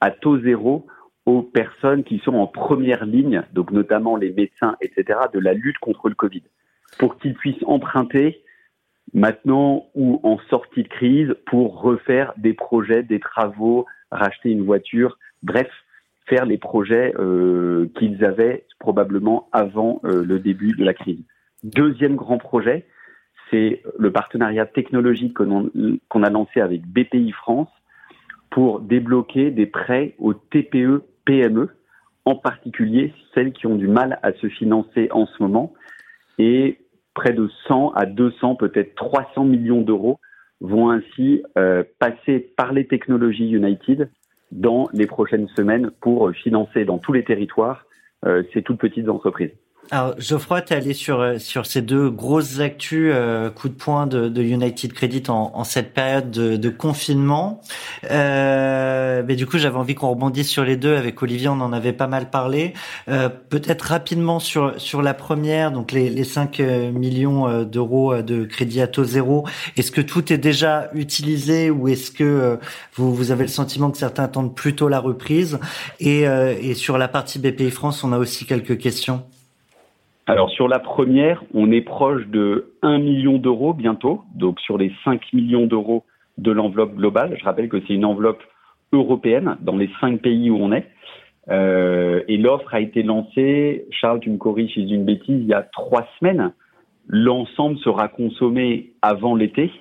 [0.00, 0.86] à taux zéro
[1.26, 5.78] aux personnes qui sont en première ligne, donc notamment les médecins, etc., de la lutte
[5.78, 6.42] contre le Covid,
[6.98, 8.42] pour qu'ils puissent emprunter
[9.12, 15.18] maintenant ou en sortie de crise pour refaire des projets, des travaux, racheter une voiture,
[15.42, 15.68] bref,
[16.26, 21.20] faire les projets euh, qu'ils avaient probablement avant euh, le début de la crise.
[21.62, 22.86] Deuxième grand projet,
[23.50, 27.68] c'est le partenariat technologique qu'on a lancé avec BPI France
[28.50, 31.68] pour débloquer des prêts aux TPE, PME,
[32.24, 35.72] en particulier celles qui ont du mal à se financer en ce moment.
[36.38, 36.78] Et
[37.14, 40.20] près de 100 à 200, peut-être 300 millions d'euros
[40.60, 44.10] vont ainsi euh, passer par les technologies United
[44.50, 47.86] dans les prochaines semaines pour financer dans tous les territoires
[48.24, 49.52] euh, ces toutes petites entreprises.
[49.90, 53.74] Alors Geoffroy, tu es allé sur euh, sur ces deux grosses actus euh, coup de
[53.74, 57.62] poing de, de United Credit en, en, cette période de, de confinement.
[58.10, 60.94] Euh, mais du coup, j'avais envie qu'on rebondisse sur les deux.
[60.94, 62.74] Avec Olivier, on en avait pas mal parlé.
[63.08, 68.44] Euh, Peut-être rapidement sur sur la première, donc les, les 5 euh, millions d'euros de
[68.44, 69.46] crédit à taux zéro.
[69.78, 72.58] Est-ce que tout est déjà utilisé ou est-ce que
[72.94, 75.58] vous, vous avez le sentiment que certains attendent plutôt la reprise?
[75.98, 79.24] Et, et sur la partie BPI France, on a aussi quelques questions.
[80.28, 84.92] Alors sur la première, on est proche de 1 million d'euros bientôt, donc sur les
[85.02, 86.04] 5 millions d'euros
[86.36, 87.34] de l'enveloppe globale.
[87.38, 88.42] Je rappelle que c'est une enveloppe
[88.92, 90.86] européenne dans les cinq pays où on est.
[91.48, 95.54] Euh, et l'offre a été lancée, Charles, tu me corriges si une bêtise, il y
[95.54, 96.52] a trois semaines.
[97.08, 99.72] L'ensemble sera consommé avant l'été.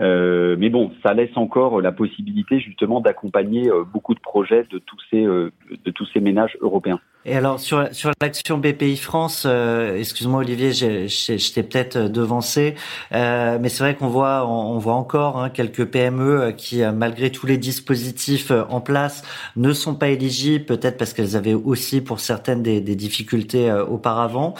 [0.00, 4.78] Euh, mais bon, ça laisse encore la possibilité justement d'accompagner euh, beaucoup de projets de
[4.78, 6.98] tous ces, de tous ces ménages européens.
[7.26, 12.74] Et alors sur sur l'action BPI France, euh, excuse-moi Olivier, je t'ai peut-être devancé,
[13.12, 17.46] euh, mais c'est vrai qu'on voit on, voit encore hein, quelques PME qui malgré tous
[17.46, 19.22] les dispositifs en place
[19.56, 24.54] ne sont pas éligibles, peut-être parce qu'elles avaient aussi pour certaines des, des difficultés auparavant.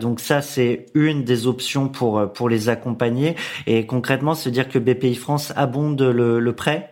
[0.00, 3.34] donc ça c'est une des options pour pour les accompagner.
[3.66, 6.90] Et concrètement, c'est dire que BPI France abonde le, le prêt?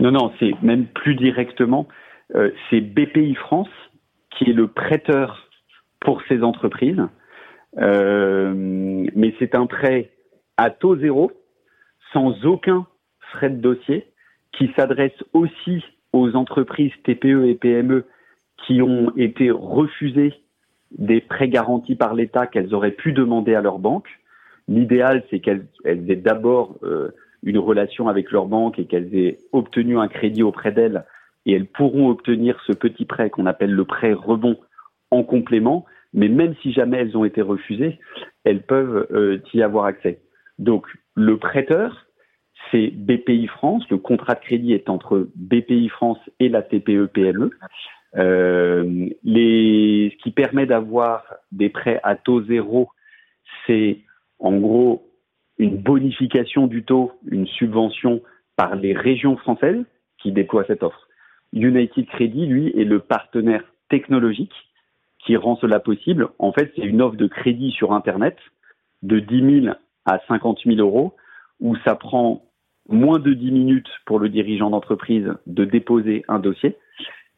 [0.00, 1.86] Non non, c'est même plus directement.
[2.34, 3.68] Euh, c'est BPI France
[4.38, 5.48] qui est le prêteur
[6.00, 7.02] pour ces entreprises.
[7.78, 8.54] Euh,
[9.14, 10.10] mais c'est un prêt
[10.56, 11.32] à taux zéro,
[12.12, 12.86] sans aucun
[13.32, 14.06] frais de dossier,
[14.52, 18.06] qui s'adresse aussi aux entreprises TPE et PME
[18.66, 20.34] qui ont été refusées
[20.90, 24.08] des prêts garantis par l'État qu'elles auraient pu demander à leur banque.
[24.68, 27.10] L'idéal, c'est qu'elles aient d'abord euh,
[27.42, 31.04] une relation avec leur banque et qu'elles aient obtenu un crédit auprès d'elles
[31.48, 34.58] et elles pourront obtenir ce petit prêt qu'on appelle le prêt rebond
[35.10, 37.98] en complément, mais même si jamais elles ont été refusées,
[38.44, 40.20] elles peuvent euh, y avoir accès.
[40.58, 42.06] Donc le prêteur,
[42.70, 47.50] c'est BPI France, le contrat de crédit est entre BPI France et la TPE-PME,
[48.16, 52.90] euh, les, ce qui permet d'avoir des prêts à taux zéro,
[53.66, 54.00] c'est
[54.38, 55.10] en gros
[55.58, 58.20] une bonification du taux, une subvention
[58.56, 59.82] par les régions françaises
[60.18, 61.07] qui déploient cette offre.
[61.52, 64.52] United Credit, lui, est le partenaire technologique
[65.24, 66.28] qui rend cela possible.
[66.38, 68.36] En fait, c'est une offre de crédit sur Internet
[69.02, 71.14] de 10 000 à 50 000 euros
[71.60, 72.42] où ça prend
[72.88, 76.76] moins de 10 minutes pour le dirigeant d'entreprise de déposer un dossier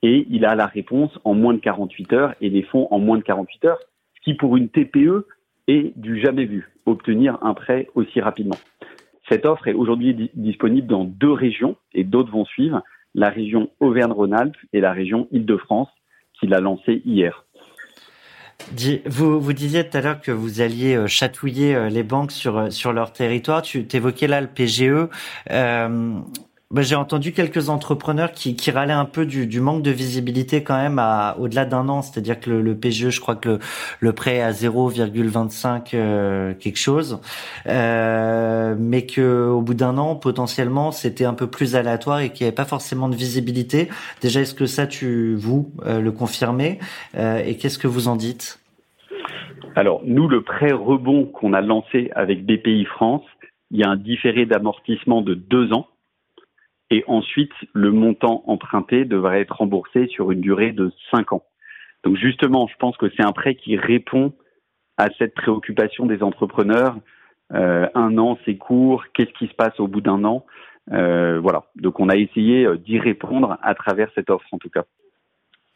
[0.02, 3.18] et il a la réponse en moins de 48 heures et les fonds en moins
[3.18, 3.80] de 48 heures,
[4.16, 5.26] ce qui pour une TPE
[5.66, 8.56] est du jamais vu, obtenir un prêt aussi rapidement.
[9.28, 12.82] Cette offre est aujourd'hui disponible dans deux régions et d'autres vont suivre
[13.14, 15.88] la région Auvergne-Rhône-Alpes et la région Île-de-France,
[16.38, 17.44] qui l'a lancé hier.
[19.06, 22.58] Vous, vous disiez tout à l'heure que vous alliez euh, chatouiller euh, les banques sur,
[22.58, 23.62] euh, sur leur territoire.
[23.62, 25.08] Tu évoquais là le PGE.
[26.72, 30.62] Bah, j'ai entendu quelques entrepreneurs qui, qui râlaient un peu du, du manque de visibilité
[30.62, 33.58] quand même à au-delà d'un an, c'est-à-dire que le, le, PGE, je crois que
[33.98, 37.20] le, prêt est à 0,25 euh, quelque chose,
[37.66, 42.44] euh, mais que au bout d'un an, potentiellement, c'était un peu plus aléatoire et qu'il
[42.44, 43.88] n'y avait pas forcément de visibilité.
[44.20, 46.78] Déjà, est-ce que ça, tu vous euh, le confirmez?
[47.16, 48.60] Euh, et qu'est-ce que vous en dites?
[49.74, 53.24] Alors, nous, le prêt rebond qu'on a lancé avec BPI France,
[53.72, 55.88] il y a un différé d'amortissement de deux ans
[56.90, 61.44] et ensuite le montant emprunté devrait être remboursé sur une durée de cinq ans.
[62.04, 64.32] Donc justement, je pense que c'est un prêt qui répond
[64.96, 66.96] à cette préoccupation des entrepreneurs.
[67.52, 69.04] Euh, un an, c'est court.
[69.14, 70.44] Qu'est-ce qui se passe au bout d'un an?
[70.92, 71.64] Euh, Voilà.
[71.76, 74.84] Donc on a essayé euh, d'y répondre à travers cette offre, en tout cas.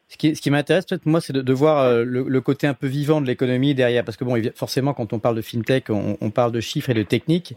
[0.07, 3.25] Ce qui, m'intéresse peut-être moi, c'est de, voir euh, le, côté un peu vivant de
[3.25, 6.91] l'économie derrière, parce que bon, forcément, quand on parle de fintech, on, parle de chiffres
[6.91, 7.55] et de techniques,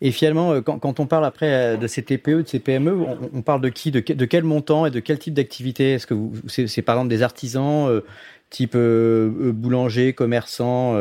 [0.00, 2.98] et finalement, euh, quand, on parle après euh, de ces TPE, de ces PME,
[3.32, 5.92] on, parle de qui, de, quel montant et de quel type d'activité?
[5.92, 6.14] Est-ce que
[6.48, 8.02] c'est par exemple des artisans
[8.50, 10.96] type euh, boulanger, commerçant,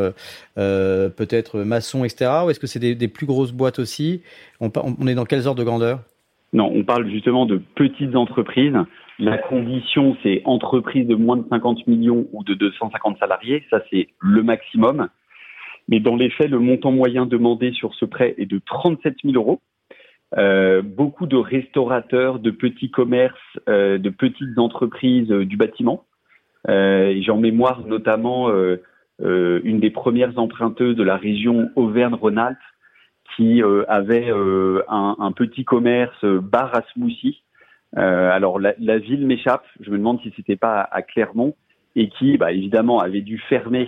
[0.56, 2.32] peut-être maçon, etc.
[2.46, 4.22] Ou est-ce que c'est des, des, plus grosses boîtes aussi?
[4.60, 6.02] On, on est dans quelles ordres de grandeur?
[6.54, 8.76] Non, on parle justement de petites entreprises
[9.24, 13.64] la condition, c'est entreprise de moins de 50 millions ou de 250 salariés.
[13.70, 15.08] Ça, c'est le maximum.
[15.88, 19.36] Mais dans les faits, le montant moyen demandé sur ce prêt est de 37 000
[19.36, 19.62] euros.
[20.38, 23.38] Euh, beaucoup de restaurateurs, de petits commerces,
[23.70, 26.06] euh, de petites entreprises euh, du bâtiment.
[26.70, 28.82] Euh, J'ai en mémoire notamment euh,
[29.20, 32.58] une des premières emprunteuses de la région Auvergne-Rhône-Alpes
[33.38, 37.43] qui avait un, un, petit commerce bar à smoothie
[37.98, 39.66] euh, alors la, ville m'échappe.
[39.80, 41.56] Je me demande si c'était pas à, Clermont
[41.96, 43.88] et qui, bah, évidemment, avait dû fermer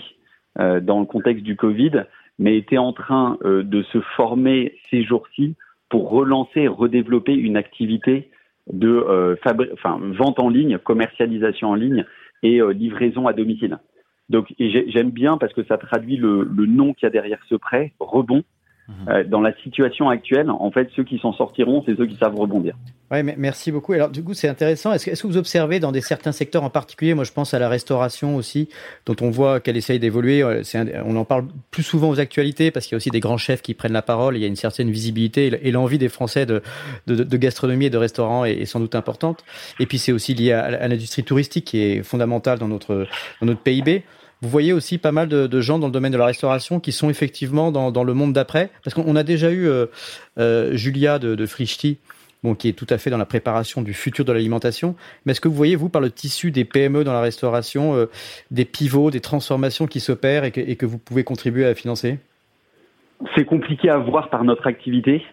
[0.59, 2.03] euh, dans le contexte du Covid,
[2.37, 5.55] mais était en train euh, de se former ces jours-ci
[5.89, 8.29] pour relancer redévelopper une activité
[8.71, 9.37] de
[10.17, 12.03] vente en ligne, commercialisation en ligne
[12.41, 13.77] et livraison à domicile.
[14.29, 17.53] Donc j'aime bien parce que ça traduit le, le nom qu'il y a derrière ce
[17.53, 18.43] prêt, rebond.
[19.09, 22.35] Euh, dans la situation actuelle, en fait, ceux qui s'en sortiront, c'est ceux qui savent
[22.35, 22.75] rebondir.
[23.11, 23.93] Oui, merci beaucoup.
[23.93, 24.93] Alors, du coup, c'est intéressant.
[24.93, 27.53] Est-ce que, est que, vous observez dans des certains secteurs en particulier, moi je pense
[27.53, 28.69] à la restauration aussi,
[29.05, 30.43] dont on voit qu'elle essaye d'évoluer.
[31.05, 33.61] On en parle plus souvent aux actualités parce qu'il y a aussi des grands chefs
[33.61, 34.37] qui prennent la parole.
[34.37, 36.61] Il y a une certaine visibilité et l'envie des Français de,
[37.07, 39.43] de, de, gastronomie et de restaurant est, est, sans doute importante.
[39.79, 43.07] Et puis, c'est aussi lié à, à l'industrie touristique qui est fondamentale dans notre,
[43.41, 44.03] dans notre PIB.
[44.45, 47.09] Vous voyez aussi pas mal de, gens dans le domaine de la restauration qui sont
[47.09, 48.69] effectivement dans, le monde d'après.
[48.83, 49.87] Parce qu'on a déjà eu euh,
[50.37, 51.97] euh, Julia de, Frichti,
[52.43, 54.95] bon, qui est tout à fait dans la préparation du futur de l'alimentation.
[55.25, 58.05] Mais est-ce que vous voyez, vous, par le tissu des PME dans la restauration, euh,
[58.51, 62.19] des pivots, des transformations qui s'opèrent et, que, vous pouvez contribuer à financer?
[63.35, 65.23] C'est compliqué à voir par notre activité.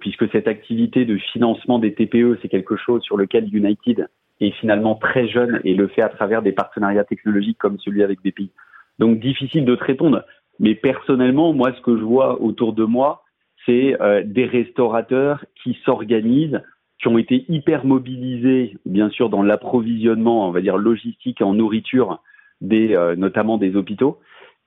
[0.00, 4.08] Puisque cette activité de financement des TPE, c'est quelque chose sur lequel United
[4.40, 8.20] est finalement très jeune et le fait à travers des partenariats technologiques comme celui avec
[8.22, 8.50] BPI.
[8.98, 10.24] Donc difficile de te répondre.
[10.60, 13.22] Mais personnellement, moi, ce que je vois autour de moi,
[13.64, 16.60] c'est euh, des restaurateurs qui s'organisent,
[17.00, 22.22] qui ont été hyper mobilisés, bien sûr, dans l'approvisionnement, on va dire logistique en nourriture,
[22.60, 24.18] des, euh, notamment des hôpitaux,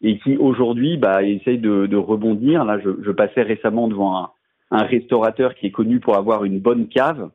[0.02, 2.64] et qui aujourd'hui bah, essayent de, de, rebondir.
[2.64, 4.30] Là, je, je, passais récemment devant un,
[4.72, 7.30] un restaurateur qui est connu pour avoir une bonne cave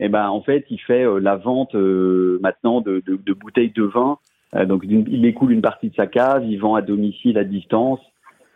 [0.00, 3.82] et eh ben en fait il fait euh, la vente euh, maintenant de, bouteilles de
[3.82, 4.18] vin.
[4.54, 8.00] Euh, donc il écoule une partie de sa cave, il vend à domicile à distance.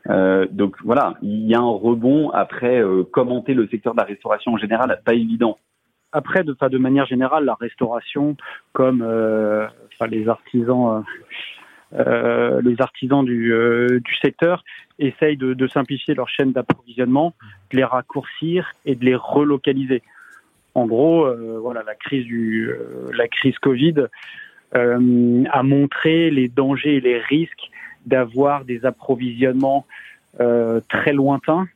[0.06, 2.30] Donc voilà, il y a un rebond.
[2.30, 5.58] Après, commenter le secteur de la restauration en général, pas évident.
[6.10, 8.36] Après, de, de manière générale, la restauration,
[8.72, 9.04] comme
[10.10, 11.04] les artisans.
[11.92, 13.54] Les artisans du,
[14.04, 14.64] du secteur
[14.98, 17.34] essayent de, de simplifier leur chaîne d'approvisionnement,
[17.70, 20.02] de les raccourcir et de les relocaliser.
[20.74, 24.06] En gros, euh, voilà, la crise du, euh, la crise Covid
[24.74, 27.70] euh, a montré les dangers et les risques
[28.06, 29.86] d'avoir des approvisionnements
[30.88, 31.68] très lointains.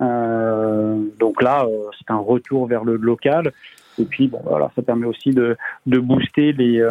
[0.00, 1.66] donc là,
[1.98, 3.52] c'est un retour vers le local.
[3.98, 5.56] Et puis, bon, voilà, ça permet aussi de,
[5.86, 6.88] de booster les,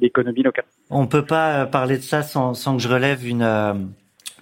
[0.00, 0.64] l'économie locale.
[0.88, 3.42] On peut pas parler de ça sans, sans que je relève une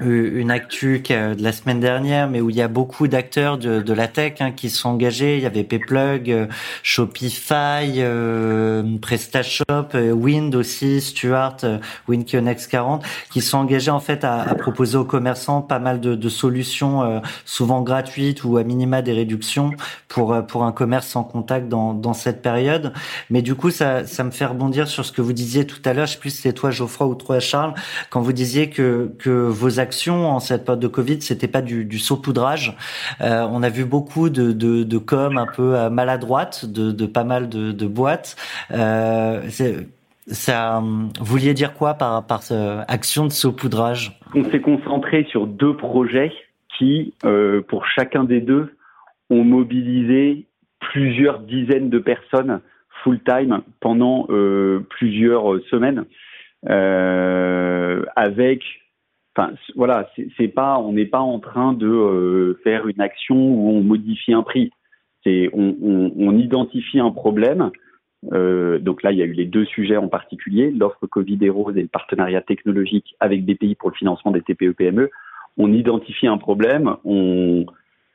[0.01, 3.93] une actu de la semaine dernière, mais où il y a beaucoup d'acteurs de, de,
[3.93, 5.37] la tech hein, qui sont engagés.
[5.37, 6.47] Il y avait Payplug, euh,
[6.83, 14.25] Shopify, euh, PrestaShop, euh, Wind aussi, Stuart, euh, WinKionex 40, qui sont engagés en fait
[14.25, 18.65] à, à proposer aux commerçants pas mal de, de solutions, euh, souvent gratuites ou à
[18.65, 19.73] minima des réductions
[20.09, 22.93] pour pour un commerce sans contact dans, dans cette période.
[23.31, 25.93] Mais du coup, ça, ça me fait rebondir sur ce que vous disiez tout à
[25.93, 26.07] l'heure.
[26.07, 27.75] Je sais plus si c'est toi Geoffroy ou toi Charles,
[28.11, 29.81] quand vous disiez que que vos
[30.27, 32.77] en cette période de Covid, c'était pas du, saupoudrage.
[33.21, 34.99] on a vu beaucoup de, de,
[35.37, 38.37] un peu maladroite de, pas mal de, boîtes.
[40.31, 44.21] Ça, vous vouliez dire quoi par, par cette action de saupoudrage?
[44.35, 46.33] On s'est concentré sur deux projets
[46.79, 48.75] qui, euh, pour chacun des deux,
[49.31, 50.47] ont mobilisé
[50.81, 52.61] plusieurs dizaines de personnes
[53.03, 56.05] full-time pendant euh, plusieurs semaines,
[56.69, 58.63] euh, avec,
[59.39, 63.71] enfin voilà, c'est pas, on n'est pas en train de euh, faire une action où
[63.71, 64.71] on modifie un prix.
[65.25, 67.71] C'est, on, identifie un problème.
[68.33, 71.47] Euh, donc là, il y a eu les deux sujets en particulier, l'offre Covid et
[71.47, 75.11] et le partenariat technologique avec BPI pour le financement des TPE-PME
[75.59, 77.67] on identifie un problème, on,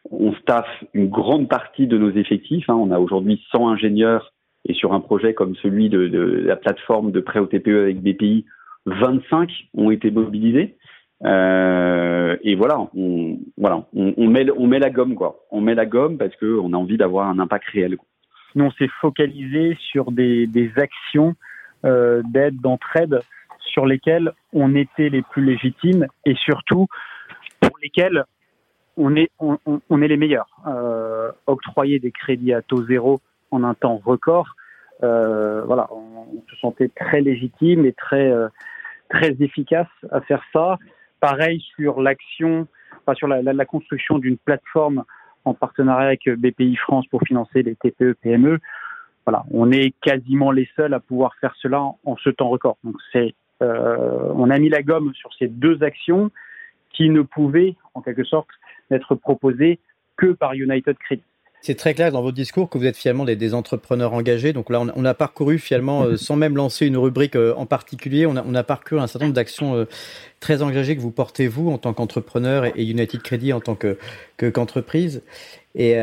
[0.09, 2.69] on staff une grande partie de nos effectifs.
[2.69, 2.75] Hein.
[2.75, 4.33] On a aujourd'hui 100 ingénieurs
[4.65, 5.99] et sur un projet comme celui de,
[6.45, 8.45] la plateforme de prêt au TPE avec BPI,
[8.85, 10.77] 25 ont été mobilisés.
[11.25, 15.45] Euh, et voilà, on, voilà, on, met, on met la gomme quoi.
[15.51, 17.97] On met la gomme parce qu'on a envie d'avoir un impact réel.
[18.55, 21.35] Nous, on s'est focalisé sur des, actions
[21.85, 23.21] euh, d'aide, d'entraide
[23.59, 26.87] sur lesquelles on était les plus légitimes et surtout
[27.61, 28.25] pour lesquels
[28.97, 30.47] on est, on, on est les meilleurs.
[30.67, 34.55] Euh, octroyer des crédits à taux zéro en un temps record,
[35.03, 38.47] euh, voilà, on, se sentait très légitime et très, euh,
[39.09, 40.77] très efficace à faire ça.
[41.23, 42.67] Pareil sur l'action,
[42.99, 45.05] enfin sur la, la, la construction d'une plateforme
[45.45, 48.59] en partenariat avec BPI France pour financer les TPE PME.
[49.25, 52.75] Voilà, on est quasiment les seuls à pouvoir faire cela en, ce temps record.
[52.83, 56.29] Donc c'est, euh, on a mis la gomme sur ces deux actions
[56.89, 58.49] qui ne pouvait, en quelque sorte,
[58.91, 59.79] n'être proposé
[60.17, 61.23] que par United Credit.
[61.65, 64.51] C'est très clair dans votre discours que vous êtes finalement des, entrepreneurs engagés.
[64.51, 68.25] Donc là, on, a parcouru finalement, euh, sans même lancer une rubrique euh, en particulier,
[68.25, 69.85] on a, parcouru un certain nombre d'actions euh,
[70.41, 73.97] très engagées que vous portez vous en tant qu'entrepreneur et, United Credit en tant que
[74.37, 75.21] qu'entreprise.
[75.73, 75.95] Et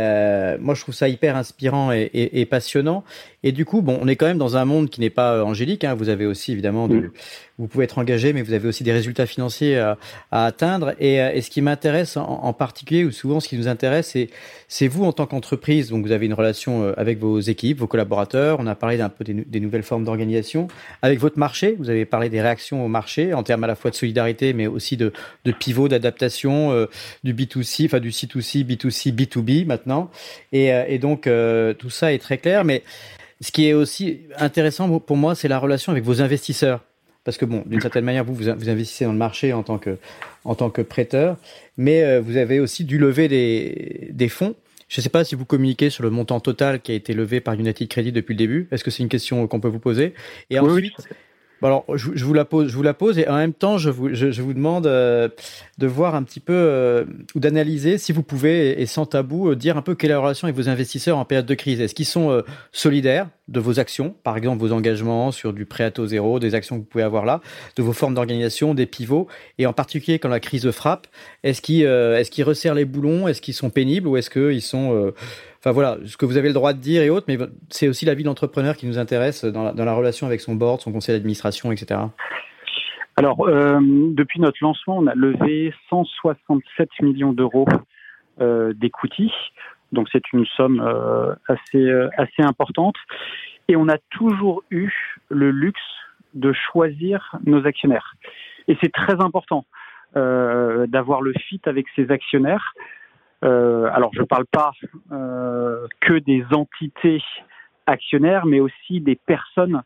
[0.58, 3.04] moi, je trouve ça hyper inspirant et, passionnant.
[3.42, 5.42] Et du coup, bon, on est quand même dans un monde qui n'est pas euh,
[5.42, 5.84] angélique.
[5.84, 5.94] Hein.
[5.94, 7.10] Vous avez aussi évidemment, de,
[7.58, 9.98] vous pouvez être engagé, mais vous avez aussi des résultats financiers à,
[10.30, 10.94] à atteindre.
[10.98, 14.10] Et, euh, et, ce qui m'intéresse en, en, particulier, ou souvent ce qui nous intéresse,
[14.12, 14.28] c'est
[14.68, 15.90] c'est vous en tant qu'entreprise.
[15.90, 18.58] Donc, vous avez une relation euh, avec vos équipes, vos collaborateurs.
[18.60, 20.68] On a parlé d'un peu des, des, nouvelles formes d'organisation.
[21.02, 23.90] Avec votre marché, vous avez parlé des réactions au marché en termes à la fois
[23.90, 25.12] de solidarité, mais aussi de,
[25.44, 26.86] de pivot, d'adaptation, euh,
[27.24, 30.08] du B2C, enfin du C2C, B2C, B2B maintenant.
[30.52, 32.64] Et, euh, et donc, euh, tout ça est très clair.
[32.64, 32.84] Mais
[33.40, 36.84] ce qui est aussi intéressant pour moi, c'est la relation avec vos investisseurs.
[37.24, 39.98] Parce que, bon, d'une certaine manière, vous, vous, investissez dans le marché en tant que,
[40.44, 41.36] en tant que prêteur,
[41.76, 44.54] mais euh, vous avez aussi dû lever des, des fonds.
[44.88, 47.40] Je ne sais pas si vous communiquez sur le montant total qui a été levé
[47.40, 48.68] par United Credit depuis le début.
[48.72, 50.14] Est-ce que c'est une question qu'on peut vous poser?
[50.48, 50.94] Et ensuite,
[51.66, 53.90] alors, je, je, vous la pose, je vous la pose, et en même temps, je
[53.90, 55.28] vous, je, je vous demande euh,
[55.80, 57.04] de voir un petit peu euh,
[57.34, 60.20] ou d'analyser, si vous pouvez, et, sans tabou, euh, dire un peu quelle est la
[60.20, 61.80] relation avec vos investisseurs en période de crise.
[61.80, 65.84] Est-ce qu'ils sont euh, solidaires de vos actions, par exemple vos engagements sur du prêt
[65.84, 67.40] à taux zéro, des actions que vous pouvez avoir là,
[67.76, 69.26] de vos formes d'organisation, des pivots,
[69.58, 71.06] et en particulier quand la crise frappe,
[71.42, 75.12] est-ce qu'ils, est-ce qu'ils resserrent les boulons, est-ce qu'ils sont pénibles ou est-ce qu'ils sont
[75.60, 77.36] Enfin voilà, ce que vous avez le droit de dire et autres, mais
[77.68, 80.90] c'est aussi la vie d'entrepreneur qui nous intéresse dans la, relation avec son board, son
[80.90, 82.00] conseil d'administration, etc.
[83.16, 87.66] Alors, euh, depuis notre lancement, on a levé 167 millions d'euros
[88.40, 88.72] euh,
[89.92, 92.96] donc c'est une somme euh, assez, euh, assez importante,
[93.68, 94.92] et on a toujours eu
[95.28, 95.80] le luxe
[96.34, 98.14] de choisir nos actionnaires.
[98.68, 99.64] Et c'est très important
[100.12, 102.74] d'avoir le fit avec ses actionnaires
[103.42, 104.72] alors, je ne parle pas
[105.12, 107.22] euh, que des entités
[107.86, 109.82] actionnaires, mais aussi des personnes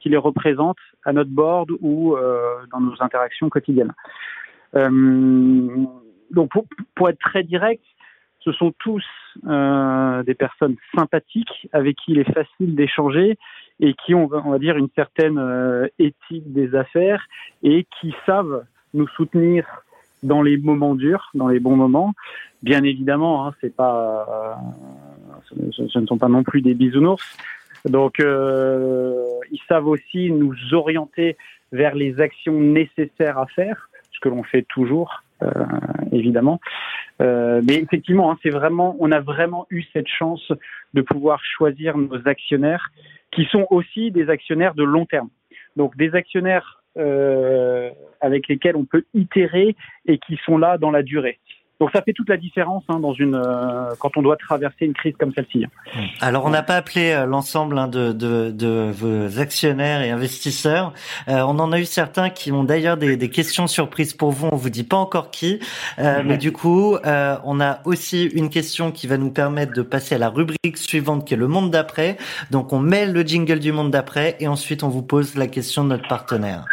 [0.00, 3.92] qui les représentent à notre board ou euh, dans nos interactions quotidiennes.
[4.76, 5.86] Euh,
[6.30, 7.82] donc, pour, pour, être très direct,
[8.40, 9.04] ce sont tous
[9.46, 13.38] euh, des personnes sympathiques avec qui il est facile d'échanger
[13.80, 17.24] et qui ont, on va dire, une certaine euh, éthique des affaires
[17.62, 19.66] et qui savent nous soutenir
[20.22, 22.14] dans les moments durs, dans les bons moments.
[22.62, 24.58] Bien évidemment, hein, c'est pas,
[25.60, 27.36] euh, ce, ne sont pas non plus des bisounours.
[27.84, 31.36] Donc, euh, ils savent aussi nous orienter
[31.70, 35.50] vers les actions nécessaires à faire, ce que l'on fait toujours, euh,
[36.12, 36.60] évidemment.
[37.20, 40.52] Mais effectivement, hein, c'est vraiment, on a vraiment eu cette chance
[40.94, 42.90] de pouvoir choisir nos actionnaires,
[43.32, 45.28] qui sont aussi des actionnaires de long terme.
[45.76, 49.76] Donc, des actionnaires euh, avec lesquels on peut itérer
[50.06, 51.38] et qui sont là dans la durée.
[51.80, 54.94] Donc ça fait toute la différence hein, dans une euh, quand on doit traverser une
[54.94, 55.64] crise comme celle-ci.
[56.20, 60.92] Alors on n'a pas appelé euh, l'ensemble hein, de, de, de, vos actionnaires et investisseurs.
[61.28, 64.48] Euh, on en a eu certains qui ont d'ailleurs des, des, questions surprises pour vous.
[64.50, 65.60] On vous dit pas encore qui,
[66.00, 70.16] euh, mais du coup on a aussi une question qui va nous permettre de passer
[70.16, 72.16] à la rubrique suivante qui est le monde d'après.
[72.50, 75.84] Donc on met le jingle du monde d'après et ensuite on vous pose la question
[75.84, 76.64] de notre partenaire.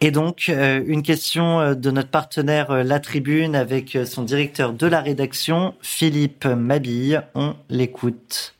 [0.00, 4.72] Et donc, euh, une question euh, de notre partenaire euh, La Tribune avec son directeur
[4.72, 7.22] de la rédaction, Philippe Mabille.
[7.34, 8.54] On l'écoute.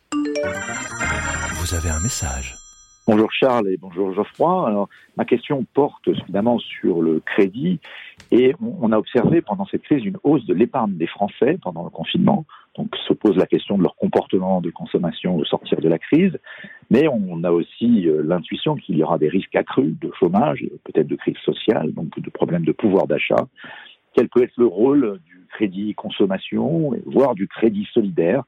[1.54, 2.56] Vous avez un message.
[3.06, 4.66] Bonjour Charles et bonjour Geoffroy.
[4.66, 7.78] Alors, ma question porte évidemment sur le crédit
[8.32, 11.90] et on a observé pendant cette crise une hausse de l'épargne des Français pendant le
[11.90, 12.44] confinement.
[12.78, 16.38] Donc se pose la question de leur comportement de consommation au sortir de la crise,
[16.90, 21.08] mais on a aussi euh, l'intuition qu'il y aura des risques accrus de chômage, peut-être
[21.08, 23.48] de crise sociale, donc de problèmes de pouvoir d'achat.
[24.14, 28.44] Quel peut être le rôle du crédit consommation, voire du crédit solidaire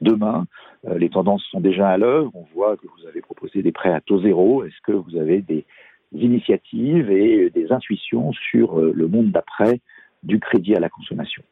[0.00, 0.46] demain?
[0.88, 2.32] Euh, Les tendances sont déjà à l'œuvre.
[2.34, 4.64] On voit que vous avez proposé des prêts à taux zéro.
[4.64, 5.64] Est-ce que vous avez des
[6.12, 9.80] initiatives et des intuitions sur euh, le monde d'après
[10.24, 11.44] du crédit à la consommation?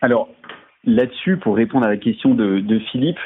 [0.00, 0.28] Alors,
[0.84, 3.18] là-dessus, pour répondre à la question de, Philippe,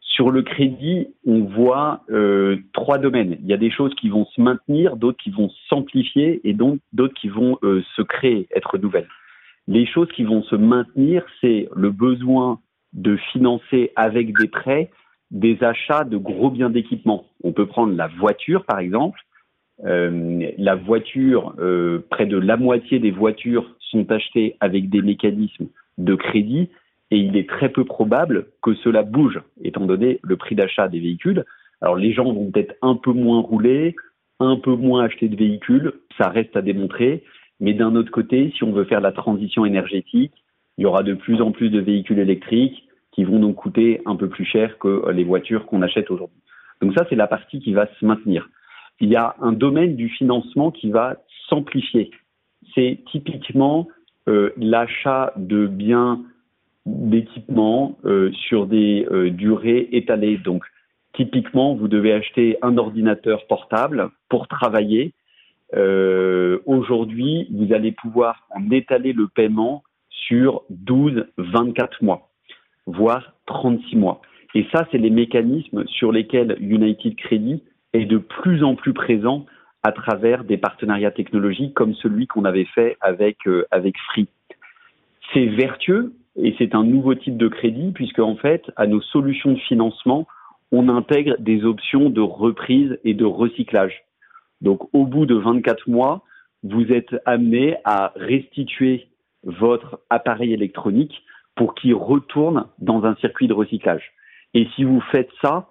[0.00, 3.38] sur le crédit, on voit euh, trois domaines.
[3.40, 6.80] Il y a des choses qui vont se maintenir, d'autres qui vont s'amplifier et donc
[6.92, 9.06] d'autres qui vont euh, se créer, être nouvelles.
[9.68, 12.58] Les choses qui vont se maintenir, c'est le besoin
[12.94, 14.90] de financer avec des prêts
[15.30, 17.26] des achats de gros biens d'équipement.
[17.44, 19.20] On peut prendre la voiture, par exemple.
[19.84, 21.54] Euh, la voiture,
[22.08, 25.68] près de la moitié des voitures sont achetées avec des mécanismes
[25.98, 26.70] de crédit
[27.10, 31.00] et il est très peu probable que cela bouge, étant donné le prix d'achat des
[31.00, 31.44] véhicules.
[31.80, 33.96] Alors les gens vont peut-être un peu moins rouler,
[34.40, 37.24] un peu moins acheter de véhicules, ça reste à démontrer,
[37.60, 40.32] mais d'un autre côté, si on veut faire la transition énergétique,
[40.76, 44.14] il y aura de plus en plus de véhicules électriques qui vont donc coûter un
[44.14, 46.40] peu plus cher que les voitures qu'on achète aujourd'hui.
[46.80, 48.48] Donc ça, c'est la partie qui va se maintenir.
[49.00, 51.16] Il y a un domaine du financement qui va
[51.48, 52.10] s'amplifier.
[52.74, 53.92] C'est typiquement euh,
[54.56, 56.22] l'achat de biens
[56.86, 60.38] d'équipement euh, sur des euh, durées étalées.
[60.38, 60.64] Donc,
[61.14, 65.12] typiquement, vous devez acheter un ordinateur portable pour travailler.
[66.64, 72.30] Aujourd'hui, vous allez pouvoir en étaler le paiement sur 12, 24 mois,
[72.86, 74.22] voire 36 mois.
[74.54, 77.62] Et ça, c'est les mécanismes sur lesquels United Credit
[77.92, 79.46] est de plus en plus présent
[79.88, 84.28] à travers des partenariats technologiques comme celui qu'on avait fait avec, euh, avec Free.
[85.32, 89.52] C'est vertueux et c'est un nouveau type de crédit puisque en fait, à nos solutions
[89.52, 90.28] de financement,
[90.72, 94.02] on intègre des options de reprise et de recyclage.
[94.60, 96.22] Donc au bout de 24 mois,
[96.62, 99.08] vous êtes amené à restituer
[99.42, 101.22] votre appareil électronique
[101.56, 104.12] pour qu'il retourne dans un circuit de recyclage.
[104.52, 105.68] Et si vous faites ça,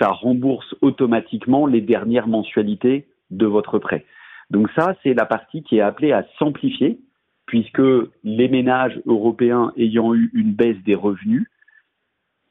[0.00, 4.04] ça rembourse automatiquement les dernières mensualités de votre prêt.
[4.50, 6.98] Donc ça, c'est la partie qui est appelée à s'amplifier,
[7.46, 7.82] puisque
[8.24, 11.46] les ménages européens ayant eu une baisse des revenus,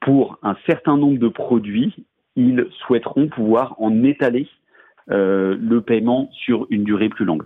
[0.00, 1.94] pour un certain nombre de produits,
[2.36, 4.48] ils souhaiteront pouvoir en étaler
[5.10, 7.44] euh, le paiement sur une durée plus longue.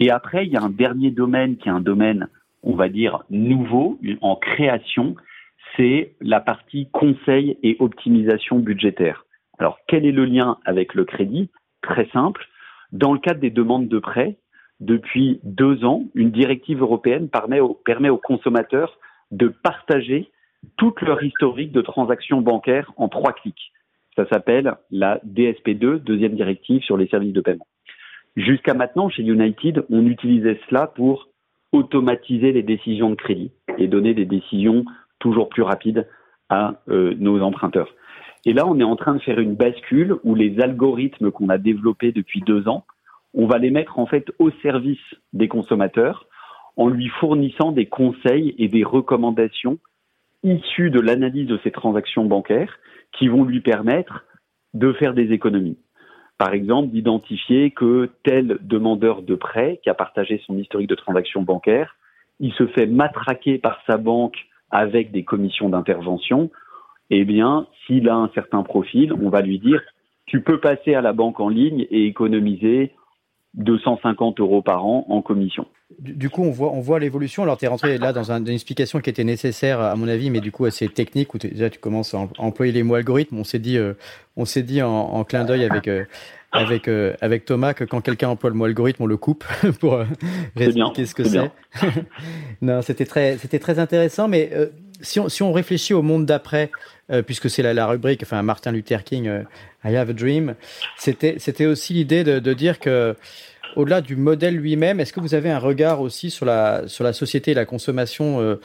[0.00, 2.28] Et après, il y a un dernier domaine qui est un domaine,
[2.62, 5.14] on va dire, nouveau, en création,
[5.76, 9.24] c'est la partie conseil et optimisation budgétaire.
[9.58, 11.50] Alors, quel est le lien avec le crédit?
[11.82, 12.44] Très simple.
[12.94, 14.36] Dans le cadre des demandes de prêt,
[14.78, 18.98] depuis deux ans, une directive européenne permet aux, permet consommateurs
[19.32, 20.30] de partager
[20.76, 23.72] toute leur historique de transactions bancaires en trois clics.
[24.14, 27.66] Ça s'appelle la DSP2, deuxième directive sur les services de paiement.
[28.36, 31.28] Jusqu'à maintenant, chez United, on utilisait cela pour
[31.72, 34.84] automatiser les décisions de crédit et donner des décisions
[35.18, 36.06] toujours plus rapides
[36.48, 37.92] à euh, nos emprunteurs.
[38.46, 41.58] Et là, on est en train de faire une bascule où les algorithmes qu'on a
[41.58, 42.84] développés depuis deux ans,
[43.32, 45.00] on va les mettre en fait au service
[45.32, 46.26] des consommateurs
[46.76, 49.78] en lui fournissant des conseils et des recommandations
[50.42, 52.78] issues de l'analyse de ces transactions bancaires
[53.12, 54.24] qui vont lui permettre
[54.74, 55.78] de faire des économies.
[56.36, 61.42] Par exemple, d'identifier que tel demandeur de prêt qui a partagé son historique de transactions
[61.42, 61.96] bancaires,
[62.40, 64.36] il se fait matraquer par sa banque
[64.70, 66.50] avec des commissions d'intervention
[67.10, 69.82] eh bien, s'il a un certain profil, on va lui dire,
[70.26, 72.92] tu peux passer à la banque en ligne et économiser
[73.54, 75.66] 250 euros par an en commission.
[75.98, 77.44] Du, coup, on voit, on voit l'évolution.
[77.44, 80.40] Alors, tu es rentré là dans une explication qui était nécessaire, à mon avis, mais
[80.40, 83.38] du coup assez technique, où déjà tu commences à employer les mots algorithmes.
[83.38, 83.92] On s'est dit, euh,
[84.36, 86.04] on s'est dit en, clin d'œil avec, euh,
[86.50, 86.88] avec
[87.20, 89.44] avec Thomas que quand quelqu'un emploie le mot algorithme, on le coupe
[89.80, 90.02] pour
[90.56, 91.50] expliquer ce que c'est.
[92.62, 94.50] non, c'était très c'était très intéressant, mais
[95.00, 96.70] si on, si on réfléchit au monde d'après,
[97.26, 99.30] puisque c'est la, la, rubrique, enfin Martin Luther King,
[99.84, 100.54] I Have a Dream,
[100.96, 103.14] c'était aussi l'idée de, de, dire que
[103.76, 107.12] au-delà du modèle lui-même, est-ce que vous avez un regard aussi sur la, sur la
[107.12, 108.56] société et la consommation euh, euh,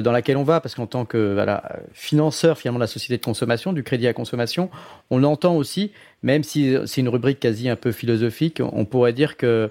[0.00, 3.24] dans laquelle on va Parce qu'en tant que voilà, financeur finalement de la société de
[3.24, 4.70] consommation, du crédit à consommation,
[5.10, 9.36] on entend aussi, même si c'est une rubrique quasi un peu philosophique, on pourrait dire
[9.36, 9.70] que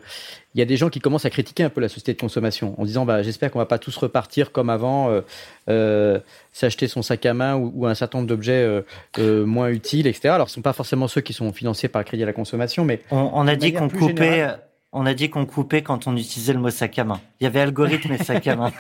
[0.53, 2.75] il y a des gens qui commencent à critiquer un peu la société de consommation
[2.79, 5.21] en disant bah, j'espère qu'on va pas tous repartir comme avant, euh,
[5.69, 6.19] euh,
[6.51, 8.81] s'acheter son sac à main ou, ou un certain nombre d'objets euh,
[9.19, 10.29] euh, moins utiles, etc.
[10.29, 12.83] Alors ce sont pas forcément ceux qui sont financés par le crédit à la consommation,
[12.83, 14.47] mais on, on a dit qu'on coupait.
[14.93, 17.21] On a dit qu'on coupait quand on utilisait le mot sac à main.
[17.39, 18.71] Il y avait algorithme et sac à main.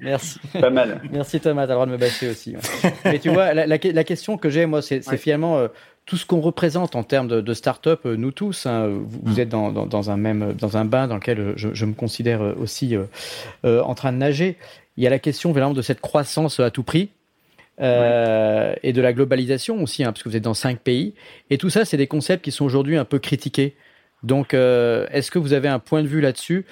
[0.00, 0.38] Merci.
[0.52, 1.00] Pas mal.
[1.10, 2.54] Merci Thomas, t'as le droit de me bâcher aussi.
[3.04, 5.16] Mais tu vois, la, la, la question que j'ai, moi, c'est ouais.
[5.16, 5.66] finalement euh,
[6.06, 8.66] tout ce qu'on représente en termes de, de start-up, euh, nous tous.
[8.66, 11.74] Hein, vous, vous, êtes dans, dans, dans, un même, dans un bain dans lequel je,
[11.74, 13.04] je me considère aussi euh,
[13.64, 14.56] euh, en train de nager.
[14.96, 17.10] Il y a la question vraiment de cette croissance à tout prix.
[17.80, 18.78] Euh, ouais.
[18.84, 21.14] et de la globalisation aussi, hein, parce que vous êtes dans cinq pays.
[21.50, 23.74] Et tout ça, c'est des concepts qui sont aujourd'hui un peu critiqués.
[24.24, 26.64] Donc, euh, est-ce que vous avez un point de vue là-dessus?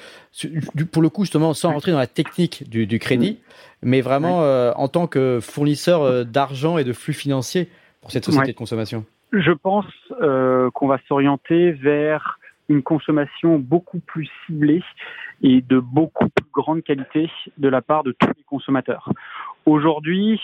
[0.90, 3.38] Pour le coup, justement, sans rentrer dans la technique du, du crédit,
[3.82, 7.68] mais vraiment euh, en tant que fournisseur euh, d'argent et de flux financiers
[8.00, 8.52] pour cette société ouais.
[8.52, 9.04] de consommation.
[9.32, 9.86] Je pense
[10.22, 12.38] euh, qu'on va s'orienter vers
[12.70, 14.82] une consommation beaucoup plus ciblée
[15.42, 19.10] et de beaucoup plus grande qualité de la part de tous les consommateurs.
[19.66, 20.40] Aujourd'hui,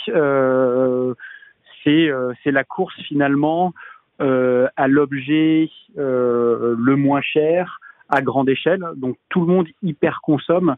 [1.85, 2.11] c'est
[2.45, 3.73] la course finalement
[4.21, 8.85] à l'objet euh, le moins cher à grande échelle.
[8.97, 10.77] Donc tout le monde hyper consomme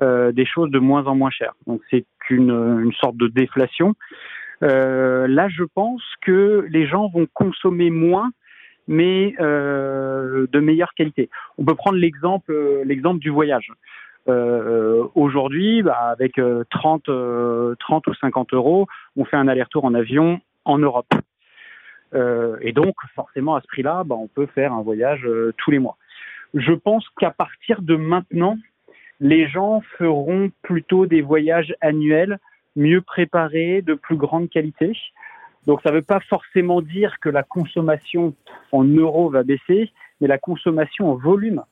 [0.00, 1.54] euh, des choses de moins en moins chères.
[1.66, 3.94] Donc c'est une, une sorte de déflation.
[4.62, 8.30] Euh, là, je pense que les gens vont consommer moins,
[8.88, 11.28] mais euh, de meilleure qualité.
[11.58, 12.52] On peut prendre l'exemple
[12.84, 13.72] l'exemple du voyage.
[14.28, 16.40] Euh, Aujourd'hui, bah, avec
[16.70, 17.10] 30,
[17.78, 18.86] 30 ou 50 euros,
[19.16, 21.12] on fait un aller-retour en avion en Europe.
[22.14, 25.70] Euh, et donc, forcément, à ce prix-là, bah, on peut faire un voyage euh, tous
[25.70, 25.96] les mois.
[26.54, 28.58] Je pense qu'à partir de maintenant,
[29.20, 32.38] les gens feront plutôt des voyages annuels,
[32.76, 34.92] mieux préparés, de plus grande qualité.
[35.66, 38.34] Donc, ça ne veut pas forcément dire que la consommation
[38.72, 39.90] en euros va baisser,
[40.20, 41.62] mais la consommation en volume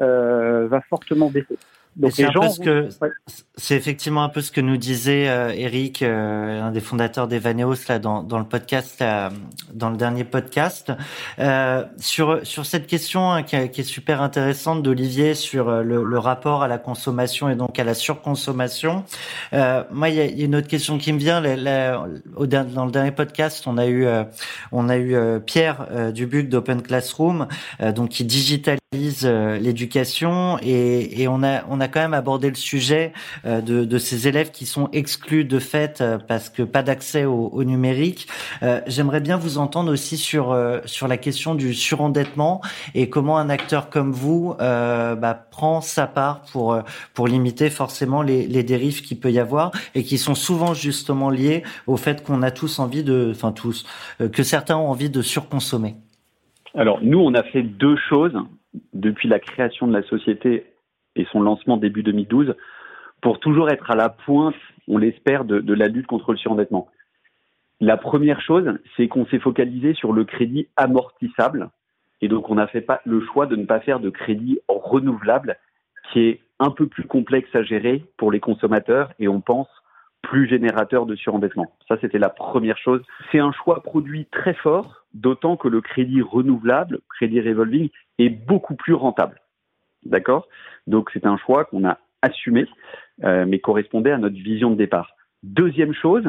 [0.00, 1.58] euh, va fortement baisser.
[1.96, 3.10] Donc les gens, que ouais.
[3.56, 7.76] c'est effectivement un peu ce que nous disait euh, Eric, euh, un des fondateurs d'Evaneos
[7.88, 9.30] là dans, dans le podcast, là,
[9.72, 10.92] dans le dernier podcast,
[11.38, 16.02] euh, sur sur cette question hein, qui, qui, est super intéressante d'Olivier sur euh, le,
[16.02, 19.04] le, rapport à la consommation et donc à la surconsommation.
[19.52, 21.40] Euh, moi, il y a, y a, une autre question qui me vient.
[21.40, 24.06] La, la, au, dans le dernier podcast, on a eu
[24.72, 27.46] on a eu Pierre Dubuc d'Open Classroom,
[27.94, 33.12] donc qui digitalise l'éducation et, on a on a quand même abordé le sujet
[33.44, 37.64] euh, de, ces élèves qui sont exclus de fait euh, parce que pas d'accès au,
[37.64, 38.28] numérique.
[38.62, 42.60] Euh, J'aimerais bien vous entendre aussi sur euh, sur la question du surendettement
[42.94, 46.78] et comment un acteur comme vous euh, bah, prend sa part pour
[47.14, 51.30] pour limiter forcément les, les dérives qu'il peut y avoir et qui sont souvent justement
[51.30, 53.86] liées au fait qu'on a tous envie de, enfin tous,
[54.32, 55.96] que certains ont envie de surconsommer.
[56.74, 58.36] Alors nous, on a fait deux choses
[58.92, 60.66] depuis la création de la société
[61.16, 62.54] et son lancement début 2012
[63.20, 64.54] pour toujours être à la pointe,
[64.86, 66.88] on l'espère, de, la lutte contre le surendettement.
[67.80, 71.70] La première chose, c'est qu'on s'est focalisé sur le crédit amortissable
[72.20, 75.56] et donc on a fait pas le choix de ne pas faire de crédit renouvelable
[76.12, 79.68] qui est un peu plus complexe à gérer pour les consommateurs et on pense
[80.24, 81.72] plus générateur de surendettement.
[81.86, 83.02] Ça, c'était la première chose.
[83.30, 88.74] C'est un choix produit très fort, d'autant que le crédit renouvelable, crédit revolving, est beaucoup
[88.74, 89.40] plus rentable.
[90.04, 90.48] D'accord?
[90.86, 92.66] Donc c'est un choix qu'on a assumé,
[93.22, 95.12] euh, mais correspondait à notre vision de départ.
[95.42, 96.24] Deuxième chose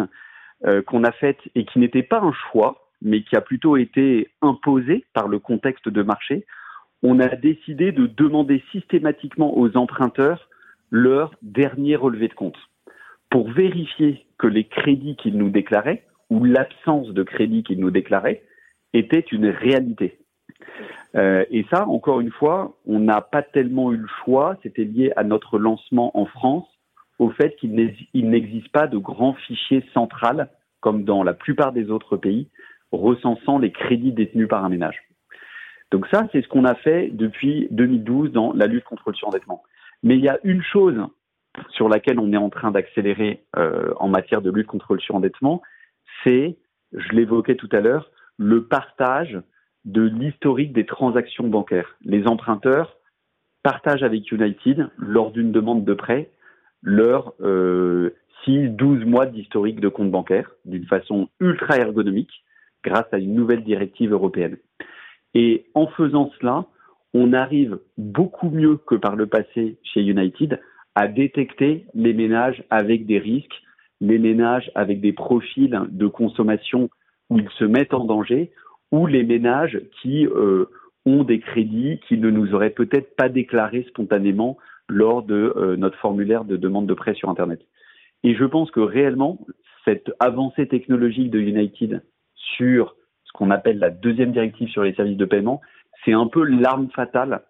[0.65, 4.29] euh, qu'on a faite et qui n'était pas un choix, mais qui a plutôt été
[4.41, 6.45] imposé par le contexte de marché,
[7.01, 10.49] on a décidé de demander systématiquement aux emprunteurs
[10.91, 12.57] leur dernier relevé de compte
[13.35, 18.43] pour vérifier que les crédits qu'ils nous déclaraient ou l'absence de crédit qu'ils nous déclaraient
[18.93, 20.19] était une réalité.
[21.15, 24.55] Euh, et ça, encore une fois, on n'a pas tellement eu le choix.
[24.63, 26.65] C'était lié à notre lancement en France,
[27.19, 32.15] au fait qu'il n'existe pas de grand fichier central, comme dans la plupart des autres
[32.15, 32.47] pays,
[32.93, 35.03] recensant les crédits détenus par un ménage.
[35.91, 39.61] Donc ça, c'est ce qu'on a fait depuis 2012 dans la lutte contre le surendettement.
[40.03, 41.05] Mais il y a une chose
[41.69, 45.61] sur laquelle on est en train d'accélérer euh, en matière de lutte contre le surendettement,
[46.23, 46.57] c'est,
[46.93, 49.39] je l'évoquais tout à l'heure, le partage
[49.85, 51.95] de l'historique des transactions bancaires.
[52.03, 52.97] Les emprunteurs
[53.63, 56.31] partagent avec United, lors d'une demande de prêt,
[56.81, 58.11] leurs euh,
[58.45, 62.43] 6-12 mois d'historique de compte bancaire d'une façon ultra ergonomique
[62.83, 64.57] grâce à une nouvelle directive européenne.
[65.33, 66.65] Et en faisant cela,
[67.13, 70.59] on arrive beaucoup mieux que par le passé chez United
[70.95, 73.61] à détecter les ménages avec des risques,
[74.01, 76.89] les ménages avec des profils de consommation
[77.29, 78.51] où ils se mettent en danger,
[78.91, 80.65] ou les ménages qui euh,
[81.05, 85.97] ont des crédits qu'ils ne nous auraient peut-être pas déclarés spontanément lors de euh, notre
[85.97, 87.61] formulaire de demande de prêt sur Internet.
[88.23, 89.39] Et je pense que réellement,
[89.83, 92.03] cette avancée technologique de United
[92.35, 95.61] sur ce qu'on appelle la deuxième directive sur les services de paiement,
[96.03, 97.41] c'est un peu l'arme fatale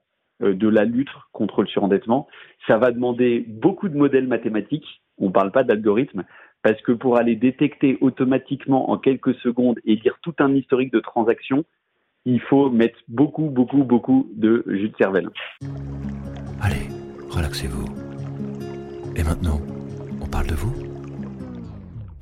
[0.42, 2.28] de la lutte contre le surendettement.
[2.68, 6.24] Ça va demander beaucoup de modèles mathématiques, on ne parle pas d'algorithmes,
[6.62, 11.00] parce que pour aller détecter automatiquement en quelques secondes et lire tout un historique de
[11.00, 11.64] transactions,
[12.26, 15.30] il faut mettre beaucoup, beaucoup, beaucoup de jus de cervelle.
[16.62, 16.90] Allez,
[17.30, 17.86] relaxez-vous.
[19.16, 19.62] Et maintenant,
[20.22, 20.74] on parle de vous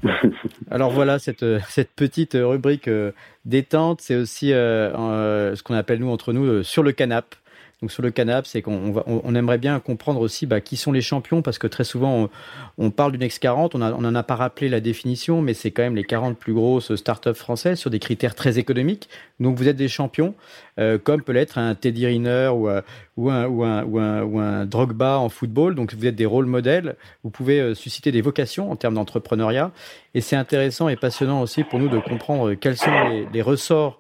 [0.72, 3.12] Alors voilà, cette, cette petite rubrique euh,
[3.46, 7.38] détente, c'est aussi euh, euh, ce qu'on appelle nous entre nous euh, sur le canapé.
[7.84, 11.02] Donc sur le canapé, c'est qu'on on aimerait bien comprendre aussi bah, qui sont les
[11.02, 12.30] champions, parce que très souvent
[12.78, 15.98] on, parle d'une X40, on n'en a pas rappelé la définition, mais c'est quand même
[15.98, 19.10] les 40 plus grosses startups françaises sur des critères très économiques.
[19.42, 20.34] Donc vous êtes des champions,
[20.80, 22.82] euh, comme peut l'être un Teddy Riner ou, euh,
[23.18, 25.76] ou, un, ou, un, ou, un, Drogba en football.
[25.76, 29.74] Donc vous êtes des rôles modèles, vous pouvez euh, susciter des vocations en termes d'entrepreneuriat.
[30.14, 34.00] Et c'est intéressant et passionnant aussi pour nous de comprendre quels sont les, les ressorts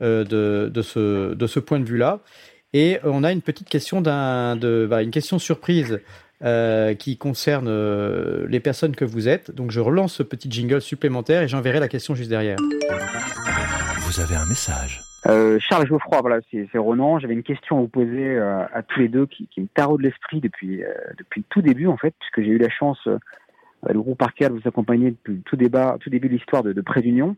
[0.00, 2.20] de, de, ce, de ce point de vue-là.
[2.74, 6.00] Et on a une petite question d'un, de, bah, une question surprise
[6.42, 9.52] euh, qui concerne euh, les personnes que vous êtes.
[9.52, 12.56] Donc je relance ce petit jingle supplémentaire et j'enverrai la question juste derrière.
[14.00, 15.02] Vous avez un message.
[15.26, 17.20] Euh, Charles Geoffroy, voilà, c'est c'est Ronan.
[17.20, 20.02] J'avais une question à vous poser euh, à tous les deux qui, qui me taraude
[20.02, 23.18] l'esprit depuis, euh, depuis le tout début, en fait, puisque j'ai eu la chance, euh,
[23.88, 26.72] le groupe Arcade, de vous accompagner depuis le tout, débat, tout début de l'histoire de,
[26.72, 27.36] de Près d'Union.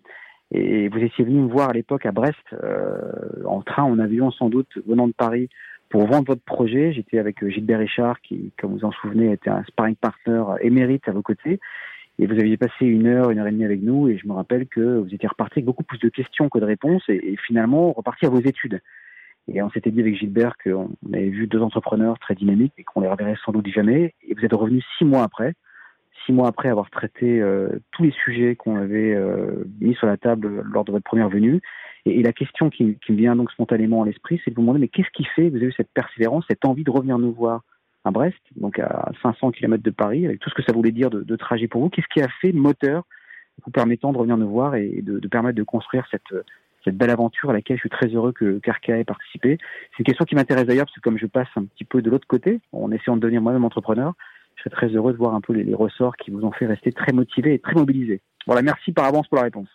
[0.53, 4.31] Et vous étiez venu me voir à l'époque à Brest, euh, en train, en avion
[4.31, 5.49] sans doute, venant de Paris,
[5.89, 6.93] pour vendre votre projet.
[6.93, 11.09] J'étais avec euh, Gilbert Richard, qui, comme vous en souvenez, était un sparring partner émérite
[11.09, 11.59] à vos côtés.
[12.19, 14.33] Et vous aviez passé une heure, une heure et demie avec nous, et je me
[14.33, 17.37] rappelle que vous étiez reparti avec beaucoup plus de questions que de réponses, et, et
[17.37, 18.81] finalement reparti à vos études.
[19.49, 23.01] Et on s'était dit avec Gilbert qu'on avait vu deux entrepreneurs très dynamiques et qu'on
[23.01, 24.15] les reverrait sans doute jamais.
[24.27, 25.55] Et vous êtes revenu six mois après,
[26.27, 30.17] six mois après avoir traité euh, tous les sujets qu'on avait euh, mis sur la
[30.17, 31.63] table lors de votre première venue.
[32.05, 34.89] Et, la question qui, me vient donc spontanément à l'esprit, c'est de vous demander mais
[34.89, 37.63] qu'est-ce qui fait que vous avez eu cette persévérance, cette envie de revenir nous voir
[38.05, 41.11] à Brest, donc à 500 km de Paris, avec tout ce que ça voulait dire
[41.11, 41.89] de, trajet pour vous?
[41.89, 43.05] Qu'est-ce qui a fait le moteur
[43.65, 46.35] vous permettant de revenir nous voir et de, permettre de construire cette,
[46.85, 49.59] cette belle aventure à laquelle je suis très heureux que qu'Arca ait participé?
[49.91, 52.11] C'est une question qui m'intéresse d'ailleurs parce que comme je passe un petit peu de
[52.11, 54.15] l'autre côté, en essayant de devenir moi-même entrepreneur,
[54.57, 56.67] je serais très heureux de voir un peu les, les ressorts qui vous ont fait
[56.67, 58.21] rester très motivé et très mobilisé.
[58.47, 59.69] Voilà, merci par avance pour la réponse.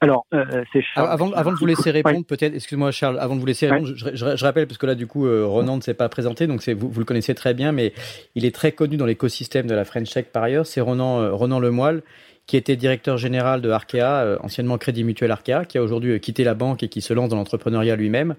[0.00, 1.06] Alors, euh, c'est Charles.
[1.08, 3.88] Ah, Avant, avant de vous laisser répondre, peut-être, excuse-moi Charles, avant de vous laisser répondre,
[3.94, 6.46] je, je- je rappelle, parce que là, du coup, euh, Ronan ne s'est pas présenté,
[6.46, 7.94] donc vous, vous le connaissez très bien, mais
[8.34, 10.66] il est très connu dans l'écosystème de la French Tech par ailleurs.
[10.66, 12.02] C'est Ronan, euh, Ronan Lemoyle,
[12.46, 16.18] qui était directeur général de Arkea, euh, anciennement Crédit Mutuel Arkea, qui a aujourd'hui euh,
[16.18, 18.34] quitté la banque et qui se lance dans l'entrepreneuriat lui-même,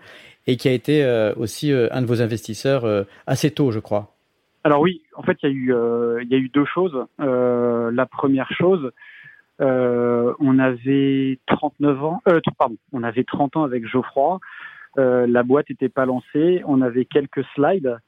[0.45, 3.79] et qui a été euh, aussi euh, un de vos investisseurs euh, assez tôt, je
[3.79, 4.14] crois.
[4.65, 7.05] Alors oui, en fait, il y a eu, euh, eu deux choses.
[7.19, 8.91] Euh, la première chose,
[9.61, 14.39] euh, on avait 39 ans, euh, pardon, on avait 30 ans avec Geoffroy.
[14.97, 16.63] Euh, la boîte n'était pas lancée.
[16.65, 17.99] On avait quelques slides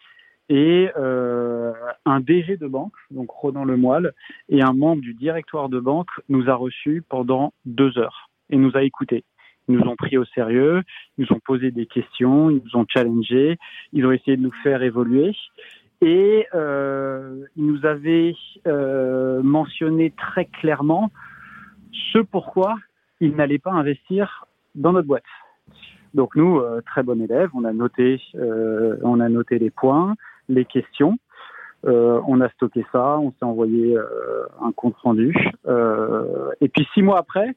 [0.50, 1.74] et euh,
[2.06, 4.14] un DG de banque, donc Ronan Lemoyle,
[4.50, 8.76] et un membre du directoire de banque nous a reçus pendant deux heures et nous
[8.76, 9.26] a écoutés.
[9.68, 10.82] Ils nous ont pris au sérieux,
[11.18, 13.58] ils nous ont posé des questions, ils nous ont challengés,
[13.92, 15.36] ils ont essayé de nous faire évoluer.
[16.02, 18.36] Et euh, il nous avait
[18.68, 21.12] euh, mentionné très clairement
[22.14, 22.76] ce pourquoi
[23.20, 24.46] il n'allait pas investir
[24.76, 25.24] dans notre boîte.
[26.14, 30.16] Donc nous, euh, très bon élève, on a noté, euh, on a noté les points,
[30.50, 31.18] les questions,
[31.86, 35.36] euh, on a stocké ça, on s'est envoyé euh, un compte rendu.
[36.62, 37.56] Et puis six mois après,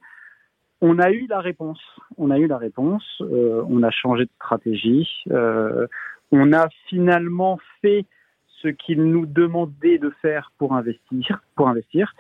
[0.81, 1.81] on a eu la réponse.
[2.17, 3.05] On a eu la réponse.
[3.21, 5.09] on a changé de stratégie.
[6.33, 8.07] on a finalement fait
[8.63, 12.15] ce qu'il nous demandait de faire pour investir, pour investir.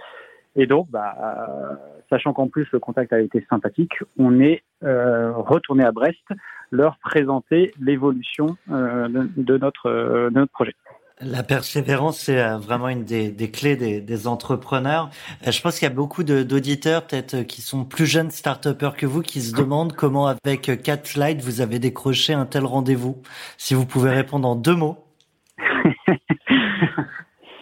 [0.56, 1.74] Et donc, bah, euh,
[2.08, 6.24] sachant qu'en plus le contact a été sympathique, on est euh, retourné à Brest
[6.72, 10.74] leur présenter l'évolution euh, de, notre, projet.
[11.20, 15.10] La persévérance, c'est vraiment une des, clés des, entrepreneurs.
[15.44, 19.20] Je pense qu'il y a beaucoup d'auditeurs, peut-être, qui sont plus jeunes start que vous,
[19.20, 23.20] qui se demandent comment, avec quatre slides, vous avez décroché un tel rendez-vous.
[23.58, 25.09] Si vous pouvez répondre en deux mots.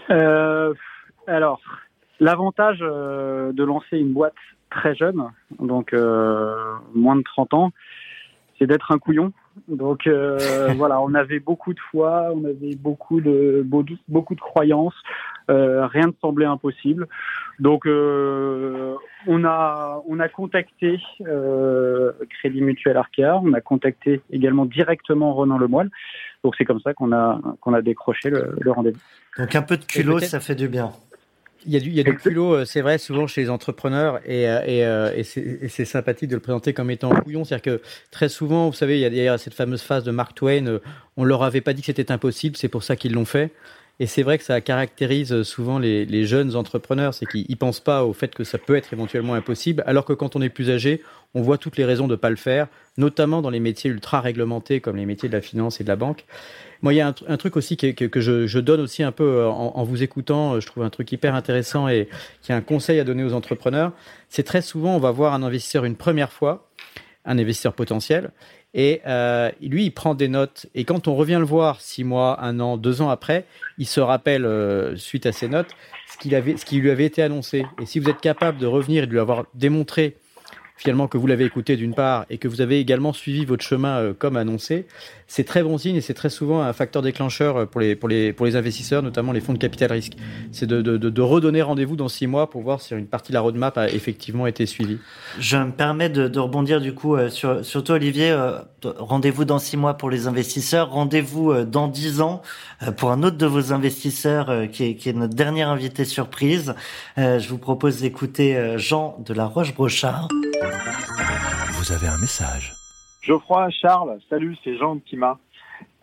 [0.09, 1.61] Alors,
[2.21, 4.35] l'avantage de lancer une boîte
[4.71, 5.23] très jeune,
[5.59, 5.93] donc
[6.95, 7.73] moins de 30 ans,
[8.59, 9.33] c'est d'être un couillon.
[9.67, 13.67] Donc euh, voilà, on avait beaucoup de foi, on avait beaucoup de
[14.09, 14.95] beaucoup de croyances,
[15.51, 17.07] euh, rien ne semblait impossible.
[17.59, 18.95] Donc euh,
[19.27, 25.91] on a on a contacté Crédit Mutuel Arkea, on a contacté également directement Ronan Lemoyle.
[26.45, 29.01] Donc c'est comme ça qu'on a qu'on a décroché le, le rendez-vous.
[29.39, 30.93] Donc un peu de culot, ça fait du bien.
[31.67, 33.51] Il y a du, il y a du culot, euh, c'est vrai, souvent chez les
[33.51, 37.45] entrepreneurs, et, euh, et, euh, et c'est sympathique de le présenter comme étant couillon.
[37.45, 37.83] C'est-à-dire que
[38.13, 40.79] très souvent, vous savez, il y a cette fameuse phase de Mark Twain,
[41.17, 43.51] on leur avait pas dit que c'était impossible, c'est pour ça qu'ils l'ont fait.
[44.01, 48.13] Et c'est vrai que ça caractérise souvent les, jeunes entrepreneurs, c'est qu'ils pensent pas au
[48.13, 51.03] fait que ça peut être éventuellement impossible, alors que quand on est plus âgé,
[51.35, 54.81] on voit toutes les raisons de pas le faire, notamment dans les métiers ultra réglementés
[54.81, 56.25] comme les métiers de la finance et de la banque.
[56.83, 59.73] Moi, il y a un, truc aussi que, je, donne aussi un peu euh, en,
[59.75, 60.55] en, vous écoutant.
[60.55, 62.09] Euh, je trouve un truc hyper intéressant et
[62.41, 63.91] qui est un conseil à donner aux entrepreneurs.
[64.29, 66.68] C'est très souvent, on va voir un investisseur une première fois,
[67.29, 68.33] un investisseur potentiel,
[68.75, 70.67] et euh, lui, il prend des notes.
[70.75, 73.45] Et quand on revient le voir six mois, un an, deux ans après,
[73.79, 75.71] il se rappelle, euh, suite à ces notes,
[76.07, 77.65] ce, avait, ce qui lui avait été annoncé.
[77.81, 80.17] Et si vous êtes capable de revenir et de lui avoir démontré
[80.79, 83.99] finalement que vous l'avez écouté d'une part et que vous avez également suivi votre chemin
[83.99, 84.87] euh, comme annoncé,
[85.27, 88.09] c'est très bon signe et c'est très souvent un facteur déclencheur euh, pour les, pour
[88.09, 90.13] les, pour les investisseurs, notamment les fonds de capital risque.
[90.53, 93.35] C'est de, de, de, redonner rendez-vous dans six mois pour voir si une partie de
[93.35, 94.99] la roadmap a effectivement été suivie.
[95.41, 98.37] Je me permets de, de rebondir du coup euh, sur, sur toi Olivier.
[98.85, 102.43] rendez-vous dans six mois pour les investisseurs, rendez-vous dans dix ans
[102.97, 106.75] pour un autre de vos investisseurs qui est, qui est notre dernier invité surprise.
[107.17, 110.29] je vous propose d'écouter Jean de la Roche-Brochard.
[110.61, 112.75] Vous avez un message.
[113.23, 115.39] Geoffroy, Charles, salut, c'est Jean de.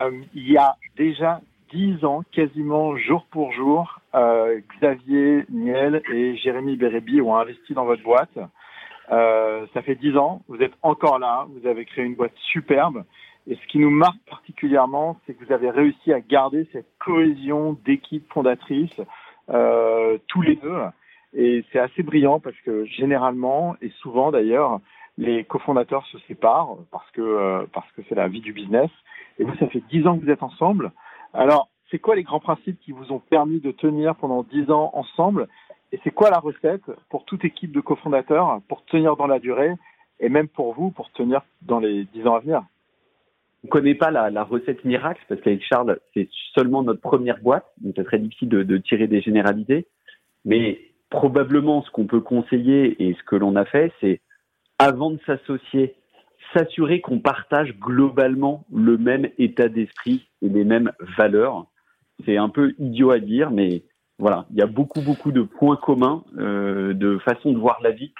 [0.01, 1.41] Euh, il y a déjà
[1.72, 7.86] dix ans, quasiment jour pour jour, euh, Xavier Niel et Jérémy Bérébi ont investi dans
[7.86, 8.38] votre boîte.
[9.12, 13.03] Euh, ça fait dix ans, vous êtes encore là, vous avez créé une boîte superbe.
[13.47, 17.78] Et ce qui nous marque particulièrement, c'est que vous avez réussi à garder cette cohésion
[17.86, 19.01] d'équipe fondatrice
[20.28, 20.82] tous les deux.
[21.36, 24.80] Et c'est assez brillant parce que généralement, et souvent d'ailleurs,
[25.18, 28.90] les cofondateurs se séparent parce que euh, parce que c'est la vie du business.
[29.38, 30.92] Et vous, ça fait dix ans que vous êtes ensemble.
[31.34, 34.92] Alors, c'est quoi les grands principes qui vous ont permis de tenir pendant dix ans
[34.94, 35.48] ensemble?
[35.92, 39.74] Et c'est quoi la recette pour toute équipe de cofondateurs pour tenir dans la durée
[40.22, 42.64] et même pour vous pour tenir dans les dix ans à venir?
[43.64, 47.66] On ne connaît pas la, recette miracle parce qu'avec Charles, c'est seulement notre première boîte,
[47.82, 49.88] donc c'est très difficile de, de tirer des généralités.
[50.46, 50.80] Mais
[51.16, 54.20] probablement ce qu'on peut conseiller et ce que l'on a fait, c'est
[54.80, 55.95] avant de s'associer,
[56.53, 61.68] s'assurer qu'on partage globalement le même état d'esprit et les mêmes valeurs.
[62.26, 63.84] C'est un peu idiot à dire, mais
[64.20, 67.91] voilà, il y a beaucoup beaucoup de points communs, euh, de façon de voir la
[67.91, 68.11] vie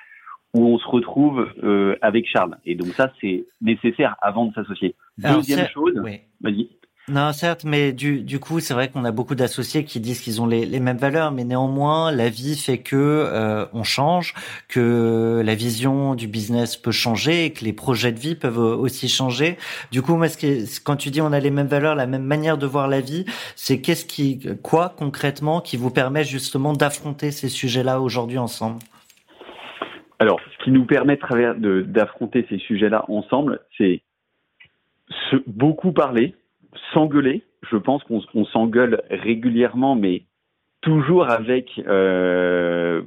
[0.54, 2.58] où on se retrouve euh, avec Charles.
[2.66, 4.96] Et donc ça, c'est nécessaire avant de s'associer.
[5.18, 6.02] Deuxième chose,
[6.42, 6.70] vas-y.
[7.08, 10.42] Non, certes, mais du, du coup, c'est vrai qu'on a beaucoup d'associés qui disent qu'ils
[10.42, 14.34] ont les, les, mêmes valeurs, mais néanmoins, la vie fait que euh, on change,
[14.68, 19.08] que la vision du business peut changer, et que les projets de vie peuvent aussi
[19.08, 19.58] changer.
[19.92, 22.58] Du coup, moi, ce quand tu dis on a les mêmes valeurs, la même manière
[22.58, 23.26] de voir la vie,
[23.56, 28.80] c'est qu'est-ce qui, quoi concrètement, qui vous permet justement d'affronter ces sujets-là aujourd'hui ensemble?
[30.18, 31.20] Alors, ce qui nous permet
[31.86, 34.02] d'affronter ces sujets-là ensemble, c'est
[35.46, 36.34] beaucoup parler
[36.94, 37.44] s'engueuler.
[37.70, 40.24] Je pense qu'on s'engueule régulièrement, mais
[40.86, 43.02] toujours avec euh,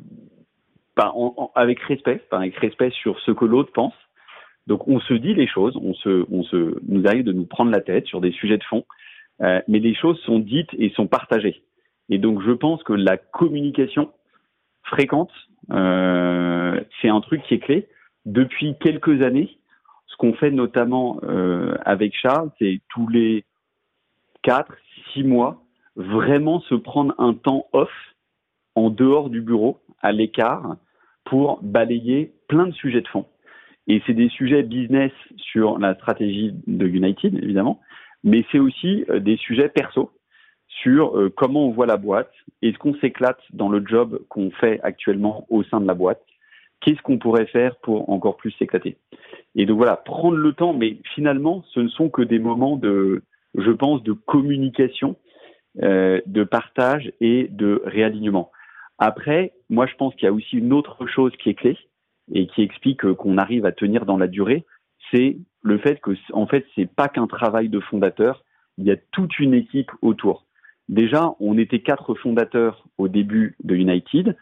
[1.55, 3.95] avec respect, avec respect sur ce que l'autre pense.
[4.67, 7.71] Donc on se dit les choses, on se, on se, nous arrive de nous prendre
[7.71, 8.85] la tête sur des sujets de fond,
[9.41, 11.63] euh, mais les choses sont dites et sont partagées.
[12.11, 14.11] Et donc je pense que la communication
[14.83, 15.31] fréquente,
[15.71, 17.87] euh, c'est un truc qui est clé.
[18.27, 19.57] Depuis quelques années,
[20.09, 21.21] ce qu'on fait notamment
[21.85, 23.45] avec Charles, c'est tous les
[24.49, 24.73] quatre,
[25.13, 25.63] six mois,
[25.95, 27.93] vraiment se prendre un temps off
[28.77, 30.77] en dehors du bureau, à l'écart,
[31.27, 33.27] pour balayer plein de sujets de fond.
[33.89, 37.83] Et c'est des sujets business sur la stratégie de United, évidemment,
[38.25, 40.13] mais c'est aussi euh, des sujets perso
[40.67, 42.33] sur euh, comment on voit la boîte,
[42.63, 46.25] est-ce qu'on s'éclate dans le job qu'on fait actuellement au sein de la boîte,
[46.81, 48.97] qu'est-ce qu'on pourrait faire pour encore plus s'éclater?
[49.57, 53.23] Et donc voilà, prendre le temps, mais finalement, ce ne sont que des moments de,
[53.55, 55.17] je pense, de communication
[55.83, 58.51] euh, de partage et de réalignement.
[58.99, 61.77] Après, moi, je pense qu'il y a aussi une autre chose qui est clé
[62.33, 64.65] et qui explique qu'on arrive à tenir dans la durée,
[65.11, 68.45] c'est le fait que, en fait, c'est pas qu'un travail de fondateur,
[68.77, 70.47] il y a toute une équipe autour.
[70.89, 74.37] Déjà, on était quatre fondateurs au début de United.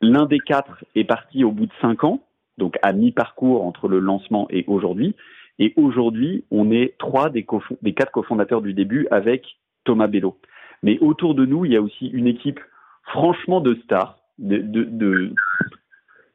[0.00, 2.22] L'un des quatre est parti au bout de cinq ans,
[2.58, 5.14] donc à mi-parcours entre le lancement et aujourd'hui.
[5.58, 10.38] Et aujourd'hui, on est trois des, quatre cofondateurs du début avec Thomas Bello.
[10.82, 12.60] Mais autour de nous, il y a aussi une équipe
[13.04, 15.32] franchement de stars, de, de,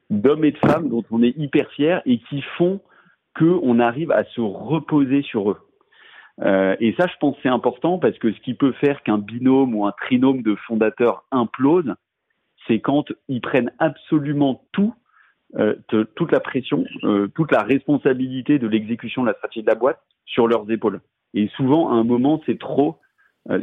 [0.10, 2.82] d'hommes et de femmes dont on est hyper fiers et qui font
[3.38, 5.58] qu'on arrive à se reposer sur eux.
[6.42, 9.76] Euh, et ça, je pense, c'est important parce que ce qui peut faire qu'un binôme
[9.76, 11.94] ou un trinôme de fondateurs implose,
[12.68, 14.94] c'est quand ils prennent absolument tout,
[15.58, 15.76] euh,
[16.16, 20.00] toute la pression, euh, toute la responsabilité de l'exécution de la stratégie de la boîte
[20.26, 21.02] sur leurs épaules.
[21.34, 22.98] Et souvent, à un moment, c'est trop,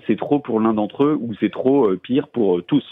[0.06, 2.84] c'est trop pour l'un d'entre eux ou c'est trop pire pour tous.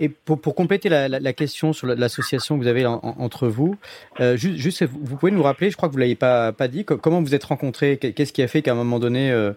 [0.00, 3.76] Et pour, compléter la, question sur l'association que vous avez entre vous,
[4.20, 7.20] euh, juste, vous pouvez nous rappeler, je crois que vous l'avez pas, pas dit, comment
[7.20, 9.52] vous êtes rencontrés Qu'est-ce qui a fait qu'à un moment donné, euh,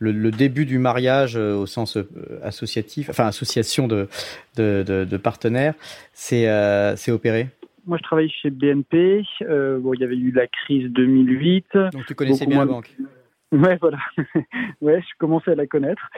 [0.00, 2.08] le, début du mariage euh, au sens euh,
[2.42, 4.08] associatif, enfin association de,
[4.56, 5.74] de, partenaires,
[6.14, 7.48] s'est euh, opéré?
[7.86, 9.24] Moi, je travaille chez BNP.
[9.40, 11.66] bon, il y avait eu la crise 2008.
[11.92, 12.94] Donc, tu connaissais bien la banque.
[13.52, 13.98] Ouais, voilà.
[14.80, 16.08] ouais, je commençais à la connaître.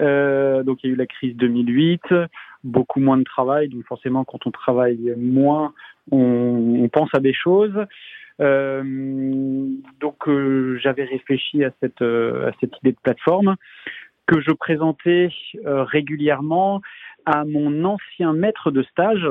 [0.00, 2.02] Euh, donc, il y a eu la crise 2008,
[2.64, 3.68] beaucoup moins de travail.
[3.68, 5.72] Donc, forcément, quand on travaille moins,
[6.10, 7.86] on, on pense à des choses.
[8.40, 8.82] Euh,
[10.00, 13.56] donc, euh, j'avais réfléchi à cette, euh, à cette idée de plateforme
[14.26, 15.28] que je présentais
[15.66, 16.80] euh, régulièrement
[17.26, 19.26] à mon ancien maître de stage,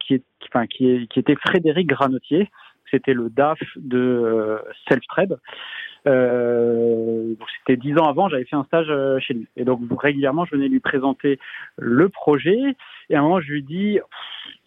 [0.00, 2.50] qui, est, enfin, qui, est, qui était Frédéric Granotier.
[2.90, 4.58] C'était le DAF de
[4.88, 5.38] Selftrade.
[6.06, 9.48] Euh, c'était dix ans avant, j'avais fait un stage euh, chez lui.
[9.56, 11.38] Et donc régulièrement, je venais lui présenter
[11.76, 12.76] le projet.
[13.10, 13.98] Et à un moment, je lui dis,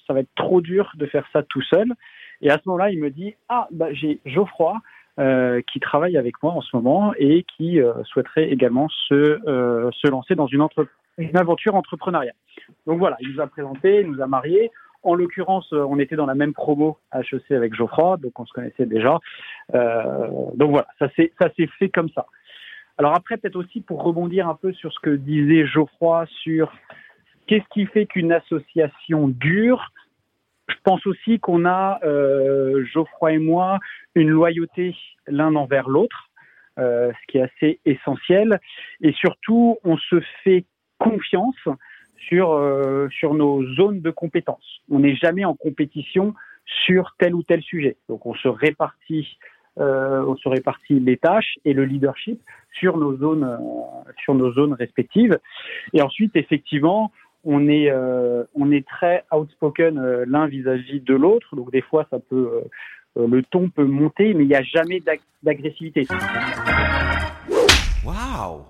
[0.06, 1.94] ça va être trop dur de faire ça tout seul.
[2.42, 4.80] Et à ce moment-là, il me dit, ah, bah, j'ai Geoffroy.
[5.20, 9.92] Euh, qui travaille avec moi en ce moment et qui euh, souhaiterait également se, euh,
[10.06, 10.88] lancer dans une, entre
[11.18, 12.36] une aventure entrepreneuriale.
[12.86, 14.72] Donc voilà, il nous a présenté, il nous a mariés.
[15.04, 18.86] En l'occurrence, on était dans la même promo HEC avec Geoffroy, donc on se connaissait
[18.86, 19.20] déjà.
[19.74, 21.32] Euh, donc voilà, ça s'est
[21.80, 22.28] fait comme ça.
[22.98, 26.72] Alors après, peut-être aussi pour rebondir un peu sur ce que disait Geoffroy sur
[27.48, 29.92] qu'est-ce qui fait qu'une association dure.
[30.70, 33.80] Je pense aussi qu'on a, euh, Geoffroy et moi,
[34.14, 34.96] une loyauté
[35.28, 36.30] l'un envers l'autre,
[36.80, 38.60] euh, ce qui est assez essentiel.
[39.02, 40.66] Et surtout, on se fait
[41.02, 41.56] confiance
[42.18, 44.82] sur, euh, sur nos zones de compétences.
[44.90, 46.34] On n'est jamais en compétition
[46.86, 47.98] sur tel ou tel sujet.
[48.08, 49.38] Donc on se répartit,
[49.80, 52.40] euh, on se répartit les tâches et le leadership
[52.72, 55.38] sur nos zones, euh, sur nos zones respectives.
[55.94, 57.12] Et ensuite, effectivement,
[57.44, 57.92] on est,
[58.54, 61.56] on est très outspoken l'un vis-à-vis de l'autre.
[61.56, 62.62] Donc des fois, ça peut,
[63.16, 65.02] le ton peut monter, mais il n'y a jamais
[65.42, 66.06] d'agressivité.
[68.06, 68.62] Waouh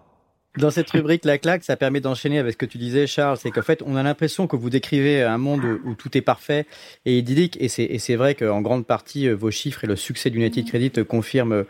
[0.58, 3.52] dans cette rubrique La claque, ça permet d'enchaîner avec ce que tu disais, Charles, c'est
[3.52, 6.66] qu'en fait, on a l'impression que vous décrivez un monde où tout est parfait
[7.06, 10.68] et idyllique, et c'est vrai qu'en grande partie, euh, vos chiffres et le succès d'United
[10.68, 11.66] Credit confirment,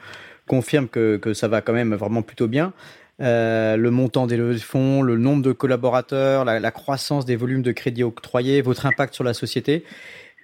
[0.47, 2.73] confirment que, que ça va quand même vraiment plutôt bien.
[3.21, 7.36] Euh, le montant des levées de fonds, le nombre de collaborateurs, la, la croissance des
[7.36, 9.84] volumes de crédits octroyés, votre impact sur la société.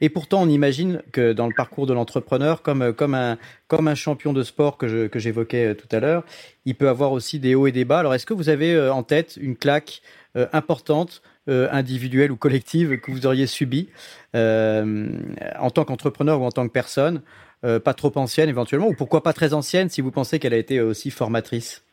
[0.02, 3.38] Et pourtant, on imagine que dans le parcours de l'entrepreneur, comme, comme, un,
[3.68, 6.24] comme un champion de sport que, j'évoquais euh, tout à l'heure,
[6.66, 8.00] il peut avoir aussi des hauts et des bas.
[8.00, 10.02] Alors, est-ce que vous avez euh, en tête une claque
[10.36, 13.88] euh, importante, individuelle ou collective, que vous auriez subie
[14.34, 17.22] en tant qu'entrepreneur ou en tant que personne,
[17.62, 20.82] pas trop ancienne éventuellement, ou pourquoi pas très ancienne si vous pensez qu'elle a été
[20.82, 21.86] aussi formatrice?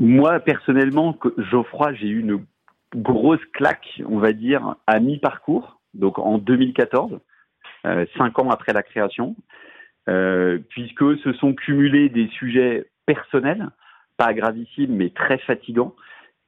[0.00, 2.42] Moi, personnellement, Geoffroy, j'ai eu une
[2.96, 7.18] grosse claque, on va dire, à mi-parcours donc en 2014,
[7.86, 9.36] euh, cinq ans après la création,
[10.08, 13.68] euh, puisque se sont cumulés des sujets personnels,
[14.16, 15.94] pas gravissimes mais très fatigants,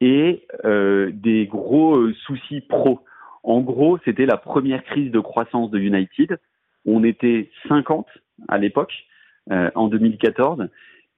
[0.01, 3.01] et euh, des gros soucis pro.
[3.43, 6.39] En gros, c'était la première crise de croissance de United.
[6.87, 8.07] On était 50
[8.49, 8.93] à l'époque,
[9.51, 10.69] en 2014,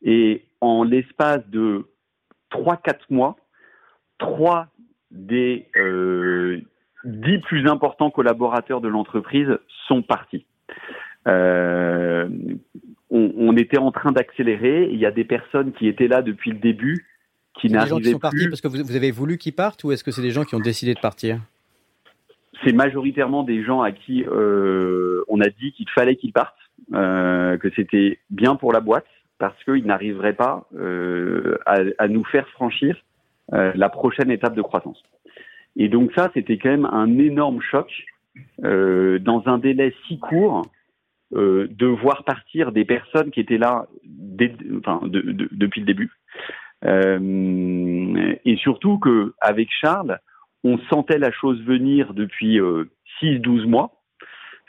[0.02, 1.86] et en l'espace de
[2.50, 3.36] 3-4 mois,
[4.18, 4.68] trois
[5.10, 5.68] des
[7.04, 9.48] dix plus importants collaborateurs de l'entreprise
[9.88, 10.46] sont partis.
[11.28, 12.28] Euh,
[13.10, 14.88] on, on, était en train d'accélérer.
[14.90, 17.06] Il y a des personnes qui étaient là depuis le début
[17.60, 18.02] qui n'arrivaient plus.
[18.02, 20.04] Des gens qui sont partis parce que vous, vous avez voulu qu'ils partent ou est-ce
[20.04, 21.38] que c'est des gens qui ont décidé de partir?
[22.64, 26.54] C'est majoritairement des gens à qui euh, on a dit qu'il fallait qu'ils partent,
[26.94, 29.06] euh, que c'était bien pour la boîte
[29.38, 32.96] parce qu'ils n'arriveraient pas euh, à, à, nous faire franchir
[33.50, 35.02] la prochaine étape de croissance.
[35.76, 37.90] Et donc ça, c'était quand même un énorme choc
[38.62, 40.62] dans un délai si court
[41.32, 43.86] de voir partir des personnes qui étaient là
[44.78, 46.10] enfin, depuis le début.
[48.44, 50.18] et surtout qu'avec Charles,
[50.64, 52.58] on sentait la chose venir depuis
[53.22, 54.02] 6-12 mois,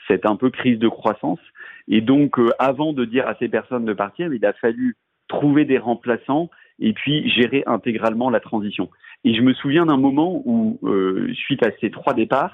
[0.07, 1.39] cette un peu crise de croissance.
[1.87, 4.95] Et donc, euh, avant de dire à ces personnes de partir, il a fallu
[5.27, 6.49] trouver des remplaçants
[6.79, 8.89] et puis gérer intégralement la transition.
[9.23, 12.53] Et je me souviens d'un moment où, euh, suite à ces trois départs,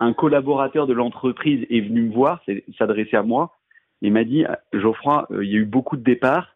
[0.00, 2.42] un collaborateur de l'entreprise est venu me voir,
[2.78, 3.56] s'adresser à moi,
[4.00, 6.54] et m'a dit Geoffroy, euh, il y a eu beaucoup de départs,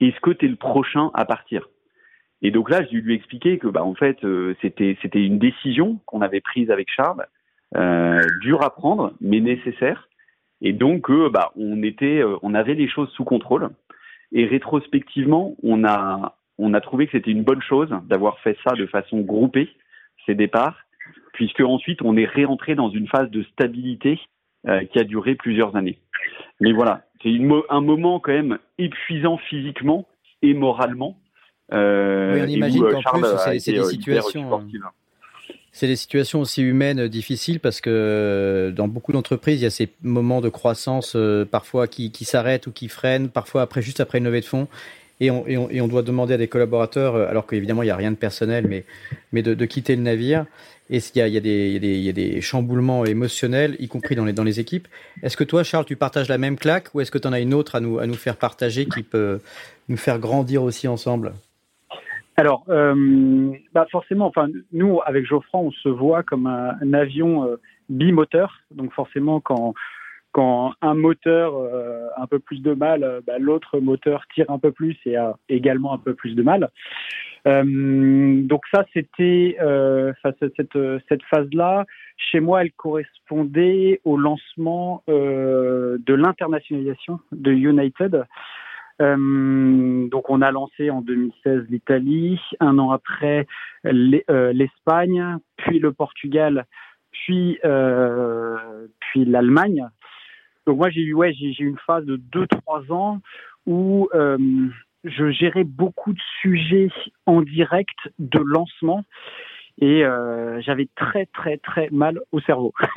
[0.00, 1.68] est-ce que tu es le prochain à partir?
[2.42, 4.18] Et donc là, je lui ai expliqué que, bah, en fait,
[4.60, 7.26] c'était c'était une décision qu'on avait prise avec Charles,
[7.76, 10.08] euh, dur à prendre, mais nécessaire.
[10.60, 13.70] Et donc, euh, bah, on était, euh, on avait les choses sous contrôle.
[14.30, 18.74] Et rétrospectivement, on a, on a trouvé que c'était une bonne chose d'avoir fait ça
[18.74, 19.68] de façon groupée,
[20.26, 20.78] ces départs,
[21.32, 24.18] puisque ensuite on est réentré dans une phase de stabilité
[24.92, 25.98] qui a duré plusieurs années.
[26.60, 27.30] Mais voilà, c'est
[27.68, 30.06] un moment quand même épuisant physiquement
[30.42, 31.18] et moralement.
[31.72, 33.24] Euh, oui, on imagine qu'en plus,
[33.58, 34.50] c'est des situations.
[35.72, 39.66] C'est des situations aussi humaines euh, difficiles parce que euh, dans beaucoup d'entreprises, il y
[39.66, 43.82] a ces moments de croissance euh, parfois qui, qui s'arrêtent ou qui freinent, parfois après,
[43.82, 44.68] juste après une levée de fonds.
[45.20, 48.66] Et on, doit demander à des collaborateurs, alors qu'évidemment, il n'y a rien de personnel,
[49.32, 50.44] mais, de, quitter le navire.
[50.90, 54.88] Et il y a, y, a des, chamboulements émotionnels, y compris dans les, équipes.
[55.22, 57.40] Est-ce que toi, Charles, tu partages la même claque ou est-ce que tu en as
[57.40, 59.40] une autre à nous, faire partager qui peut
[59.88, 61.32] nous faire grandir aussi ensemble?
[62.36, 67.60] Alors, euh, bah forcément, enfin, nous, avec Geoffroy, on se voit comme un, avion euh,
[67.88, 68.60] bimoteur.
[68.72, 69.74] Donc, forcément, quand,
[70.34, 74.58] quand un moteur euh, a un peu plus de mal, bah, l'autre moteur tire un
[74.58, 76.68] peu plus et a également un peu plus de mal.
[77.46, 79.56] donc ça, c'était
[80.56, 80.78] cette,
[81.08, 81.84] cette phase-là.
[82.16, 88.24] Chez moi, elle correspondait au lancement de l'internationalisation de United.
[89.02, 93.46] Euh, donc on a lancé en 2016 l'Italie, un an après
[93.86, 96.66] euh, l'Espagne, puis le Portugal,
[97.10, 99.88] puis euh, puis l'Allemagne.
[100.66, 103.20] Donc moi j'ai eu ouais j'ai eu une phase de 2-3 ans
[103.66, 104.38] où euh,
[105.04, 106.88] je gérais beaucoup de sujets
[107.26, 109.04] en direct de lancement
[109.80, 112.72] et euh, j'avais très très très mal au cerveau.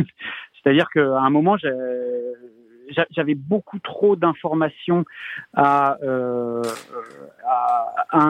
[0.63, 1.57] C'est-à-dire qu'à un moment,
[3.11, 5.05] j'avais beaucoup trop d'informations
[5.53, 6.61] à, euh,
[7.43, 8.23] à,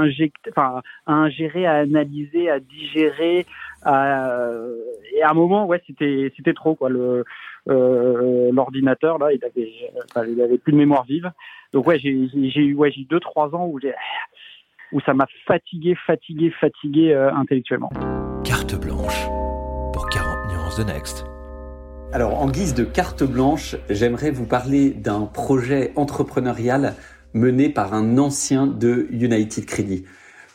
[1.07, 3.45] ingérer, à analyser, à digérer.
[3.85, 6.89] Et à un moment, ouais, c'était c'était trop quoi.
[6.89, 9.71] Euh, l'ordinateur là, il avait
[10.29, 11.31] il avait plus de mémoire vive.
[11.73, 13.79] Donc ouais, j'ai eu ouais j'ai deux trois ans où
[14.91, 17.89] où ça m'a fatigué, fatigué, fatigué euh, intellectuellement.
[18.43, 19.27] Carte blanche
[19.93, 21.25] pour 40 nuances de Next.
[22.17, 26.95] Alors, en guise de carte blanche, j'aimerais vous parler d'un projet entrepreneurial
[27.35, 30.03] mené par un ancien de United Credit.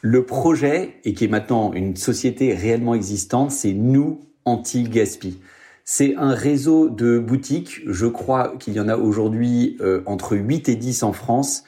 [0.01, 5.39] Le projet, et qui est maintenant une société réellement existante, c'est Nous Anti-Gaspi.
[5.85, 10.69] C'est un réseau de boutiques, je crois qu'il y en a aujourd'hui euh, entre 8
[10.69, 11.63] et 10 en France,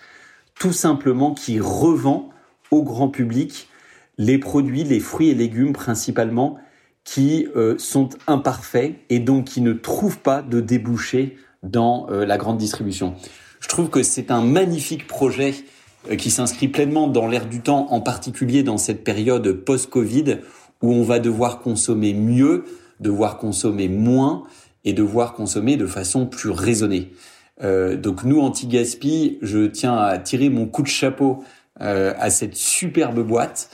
[0.59, 2.31] tout simplement qui revend
[2.73, 3.69] au grand public
[4.19, 6.59] les produits, les fruits et légumes principalement,
[7.05, 12.39] qui euh, sont imparfaits et donc qui ne trouvent pas de débouchés dans euh, la
[12.39, 13.15] grande distribution.
[13.61, 15.55] Je trouve que c'est un magnifique projet
[16.11, 20.39] euh, qui s'inscrit pleinement dans l'air du temps, en particulier dans cette période post-Covid
[20.83, 22.65] où on va devoir consommer mieux,
[23.01, 24.45] devoir consommer moins
[24.85, 27.13] et devoir consommer de façon plus raisonnée.
[27.63, 31.43] donc nous, anti-gaspi, je tiens à tirer mon coup de chapeau
[31.81, 33.71] à cette superbe boîte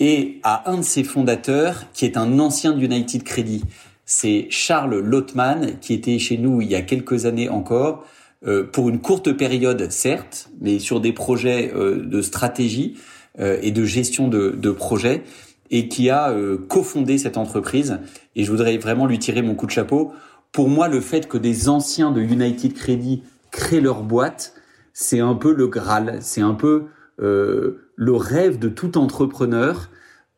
[0.00, 3.62] et à un de ses fondateurs qui est un ancien d'United Credit.
[4.06, 8.04] C'est Charles Lotman qui était chez nous il y a quelques années encore
[8.46, 12.96] euh, pour une courte période certes, mais sur des projets euh, de stratégie
[13.38, 15.22] euh, et de gestion de, de projets
[15.70, 16.34] et qui a
[16.66, 18.00] cofondé cette entreprise.
[18.34, 20.12] Et je voudrais vraiment lui tirer mon coup de chapeau.
[20.50, 23.22] Pour moi, le fait que des anciens de United Credit
[23.52, 24.54] créent leur boîte,
[24.92, 26.86] c'est un peu le Graal, c'est un peu euh,
[27.20, 29.90] le rêve de tout entrepreneur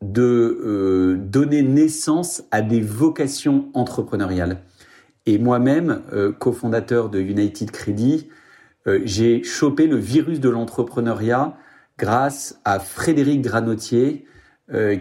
[0.02, 4.58] de euh, donner naissance à des vocations entrepreneuriales.
[5.26, 8.28] Et moi-même, euh, cofondateur de United Credit,
[9.04, 11.56] j'ai chopé le virus de l'entrepreneuriat
[11.98, 14.26] grâce à Frédéric Granotier,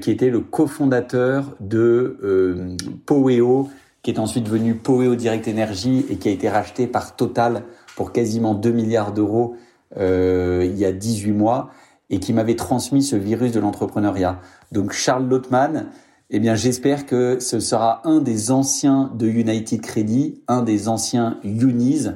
[0.02, 2.78] qui était le cofondateur de
[3.08, 3.72] Poeo,
[4.03, 7.64] qui est ensuite devenu Poeo Direct Energy et qui a été racheté par Total
[7.95, 9.56] pour quasiment 2 milliards d'euros
[9.97, 11.72] il y a 18 mois
[12.11, 14.39] et qui m'avait transmis ce virus de l'entrepreneuriat.
[14.72, 15.88] Donc Charles Lotman,
[16.30, 21.39] eh bien j'espère que ce sera un des anciens de United Credit, un des anciens
[21.43, 22.07] Unis,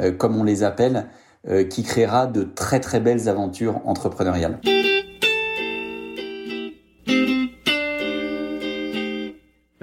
[0.00, 1.06] euh, comme on les appelle,
[1.48, 4.60] euh, qui créera de très très belles aventures entrepreneuriales.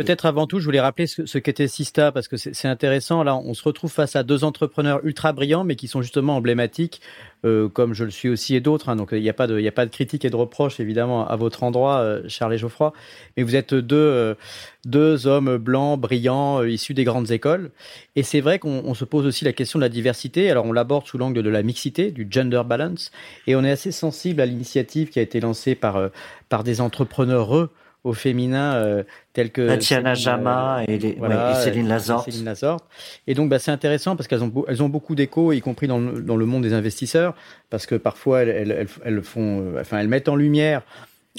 [0.01, 3.21] Peut-être avant tout, je voulais rappeler ce, qu'était Sista parce que c'est intéressant.
[3.21, 7.01] Là, on se retrouve face à deux entrepreneurs ultra brillants, mais qui sont justement emblématiques,
[7.45, 8.89] euh, comme je le suis aussi et d'autres.
[8.89, 8.95] Hein.
[8.95, 12.23] donc, il n'y a pas de, critique et de reproche évidemment à votre endroit, euh,
[12.27, 12.93] Charles et Geoffroy.
[13.37, 17.69] Mais vous êtes deux, euh, hommes blancs, brillants, issus des grandes écoles.
[18.15, 20.49] Et c'est vrai qu'on se pose aussi la question de la diversité.
[20.49, 23.11] Alors, on l'aborde sous l'angle de la mixité, du gender balance,
[23.45, 26.09] et on est assez sensible à l'initiative qui a été lancée par
[26.49, 27.69] par des entrepreneurs
[28.03, 29.03] au féminin euh,
[29.33, 31.17] tels que Tatiana Jama et, les,
[31.63, 32.25] Céline Lazorte.
[32.25, 32.85] Céline Lazorte.
[33.27, 35.99] Et donc bah, c'est intéressant parce qu'elles ont, elles ont beaucoup d'écho, y compris dans
[35.99, 37.35] le, dans le monde des investisseurs,
[37.69, 40.81] parce que parfois elles, elles, elles font, euh, enfin elles mettent en lumière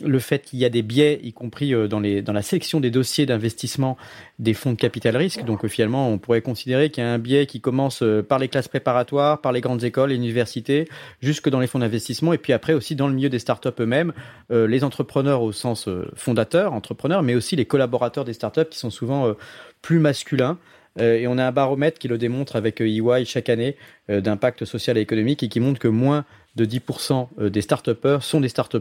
[0.00, 3.26] le fait qu'il y a des biais, y compris euh, dans, la sélection des dossiers
[3.26, 3.96] d'investissement
[4.38, 5.44] des fonds de capital risque.
[5.44, 8.38] Donc euh, finalement, on pourrait considérer qu'il y a un biais qui commence euh, par
[8.38, 10.88] les classes préparatoires, par les grandes écoles, les universités,
[11.20, 14.12] jusque dans les fonds d'investissement, et puis après aussi dans le milieu des startups eux-mêmes,
[14.50, 19.34] les entrepreneurs au sens fondateur, entrepreneurs, mais aussi les collaborateurs des startups qui sont souvent
[19.80, 20.58] plus masculins.
[20.98, 23.76] et on a un baromètre qui le démontre avec EY chaque année
[24.08, 26.24] d'impact social et économique et qui montre que moins
[26.56, 27.88] de 10% euh, des start
[28.20, 28.76] sont des start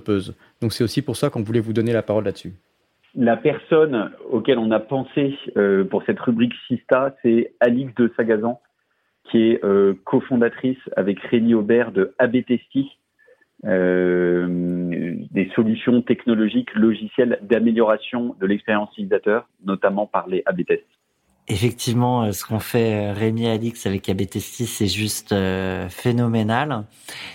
[0.61, 2.53] Donc c'est aussi pour ça qu'on voulait vous donner la parole là-dessus.
[3.15, 8.61] La personne auquel on a pensé euh, pour cette rubrique Sista, c'est Alix de Sagazan,
[9.29, 12.97] qui est euh, cofondatrice avec Rémi Aubert de ABTesti,
[13.63, 21.00] des solutions technologiques logicielles d'amélioration de l'expérience utilisateur, notamment par les AB tests.
[21.51, 26.85] Effectivement, euh, ce qu'on fait euh, Rémi et Alix avec ABTST, c'est juste euh, phénoménal.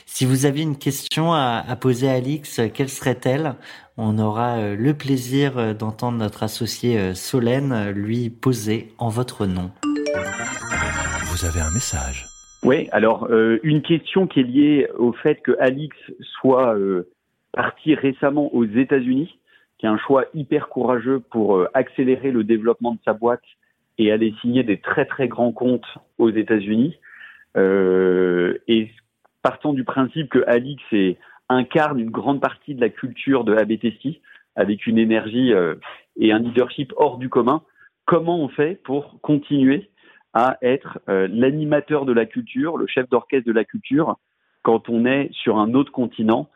[0.06, 3.56] Si vous aviez une question à, poser à Alix, quelle serait-elle?
[3.98, 9.70] On aura le plaisir d'entendre notre associé Solène lui poser en votre nom.
[11.24, 12.26] Vous avez un message.
[12.62, 13.28] Oui, alors
[13.62, 15.96] une question qui est liée au fait que Alix
[16.40, 16.74] soit
[17.52, 19.38] parti récemment aux États-Unis,
[19.78, 23.42] qui est un choix hyper courageux pour accélérer le développement de sa boîte
[23.98, 26.96] et aller signer des très très grands comptes aux États-Unis.
[27.56, 28.90] Euh, et
[29.42, 30.82] partant du principe que Alix
[31.48, 34.20] incarne une grande partie de la culture de ABTC,
[34.56, 35.74] avec une énergie euh,
[36.18, 37.62] et un leadership hors du commun,
[38.04, 39.90] comment on fait pour continuer
[40.32, 44.16] à être euh, l'animateur de la culture, le chef d'orchestre de la culture,
[44.62, 46.48] quand on est sur un autre continent?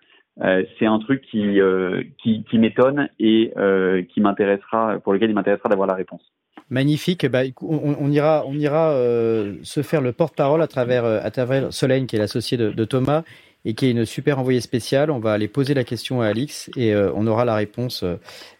[0.42, 5.30] Euh, c'est un truc qui, euh, qui, qui m'étonne et euh, qui m'intéressera, pour lequel
[5.30, 6.22] il m'intéressera d'avoir la réponse.
[6.70, 7.26] Magnifique.
[7.26, 11.72] Bah, on, ira, on ira euh, se faire le porte-parole à travers, euh, à travers
[11.72, 13.24] Solène, qui est l'associé de, Thomas
[13.64, 15.10] et qui est une super envoyée spéciale.
[15.10, 18.04] On va aller poser la question à Alix et euh, on aura la réponse,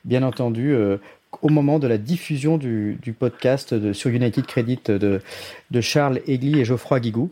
[0.04, 0.74] bien entendu,
[1.40, 5.20] au moment de la diffusion du, du podcast de, sur United Credit de,
[5.70, 7.30] de Charles Egli et Geoffroy Guigou.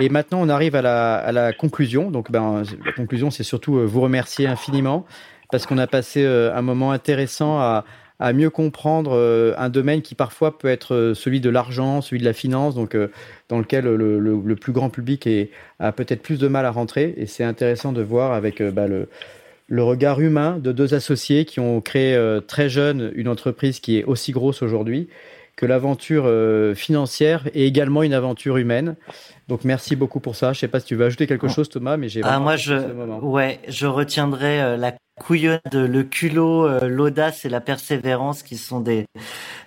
[0.00, 2.10] Et maintenant, on arrive à la, à la conclusion.
[2.10, 5.04] Donc, ben, la conclusion, c'est surtout vous remercier infiniment
[5.52, 7.84] parce qu'on a passé un moment intéressant à,
[8.20, 12.20] à mieux comprendre euh, un domaine qui parfois peut être euh, celui de l'argent, celui
[12.20, 13.08] de la finance, donc euh,
[13.48, 15.50] dans lequel le, le, plus grand public est,
[15.80, 17.14] a peut-être plus de mal à rentrer.
[17.16, 19.08] Et c'est intéressant de voir avec bah, le,
[19.68, 24.04] le regard humain de deux associés qui ont créé très jeune une entreprise qui est
[24.04, 25.08] aussi grosse aujourd'hui
[25.56, 26.28] que l'aventure
[26.74, 28.96] financière est également une aventure humaine.
[29.46, 30.52] Donc merci beaucoup pour ça.
[30.52, 32.74] Je sais pas si tu veux ajouter quelque chose, Thomas, mais j'ai ah, moi je
[33.20, 39.06] ouais, je retiendrai la couillonne, le culot, euh, l'audace et la persévérance qui sont des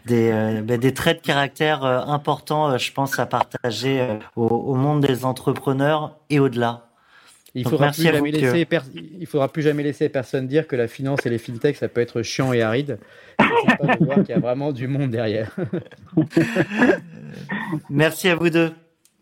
[0.06, 4.06] des, euh, ben, des traits de caractère euh, importants, je pense, à partager
[4.36, 6.84] au, monde des entrepreneurs et au-delà.
[7.56, 8.68] Il faudra, plus jamais laisser,
[9.19, 12.02] il faudra plus jamais laisser personne dire que la finance et les fintechs, ça peut
[12.02, 12.99] être chiant et aride.
[13.40, 15.56] C'est pas de voir qu'il y a vraiment du monde derrière.
[17.90, 18.72] merci à vous deux.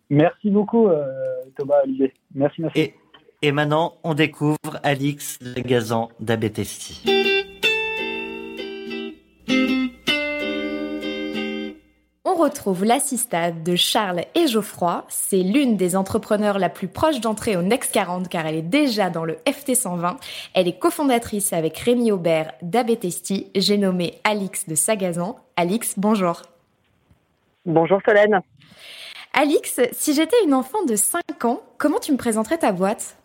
[0.09, 0.89] Merci beaucoup,
[1.55, 2.13] Thomas, Olivier.
[2.33, 2.79] Merci, merci.
[2.79, 2.95] Et
[3.51, 7.03] maintenant, on découvre Alix Gazan d'Abetesti.
[12.27, 15.05] On retrouve l'assistade de Charles et Geoffroy.
[15.07, 19.09] C'est l'une des entrepreneurs la plus proche d'entrer au Next 40 car elle est déjà
[19.09, 20.17] dans le FT 120.
[20.53, 23.51] Elle est cofondatrice avec Rémi Aubert d'Abetesti.
[23.55, 25.37] J'ai nommé Alix de Sagazan.
[25.55, 26.41] Alix, bonjour.
[27.65, 28.41] Bonjour Solène.
[29.33, 33.17] Alix, si j'étais une enfant de 5 ans, comment tu me présenterais ta boîte?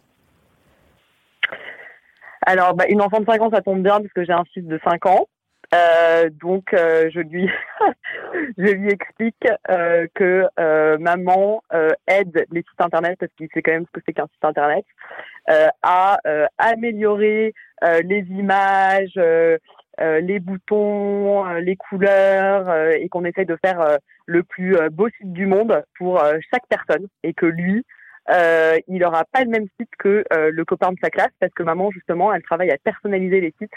[2.46, 4.64] Alors, bah, une enfant de 5 ans, ça tombe bien parce que j'ai un fils
[4.64, 5.26] de 5 ans.
[5.72, 7.48] Euh, donc, euh, je lui,
[8.58, 10.46] je lui explique euh, que
[10.98, 11.62] maman
[12.06, 14.84] aide les sites internet parce qu'il sait quand même ce que c'est qu'un site internet.
[15.82, 16.18] à
[16.58, 17.54] améliorer
[18.04, 19.18] les images,
[19.98, 25.84] les boutons, les couleurs, et qu'on essaie de faire le plus beau site du monde
[25.98, 26.20] pour
[26.52, 27.84] chaque personne, et que lui,
[28.32, 31.52] euh, il n'aura pas le même site que euh, le copain de sa classe parce
[31.52, 33.72] que maman, justement, elle travaille à personnaliser les sites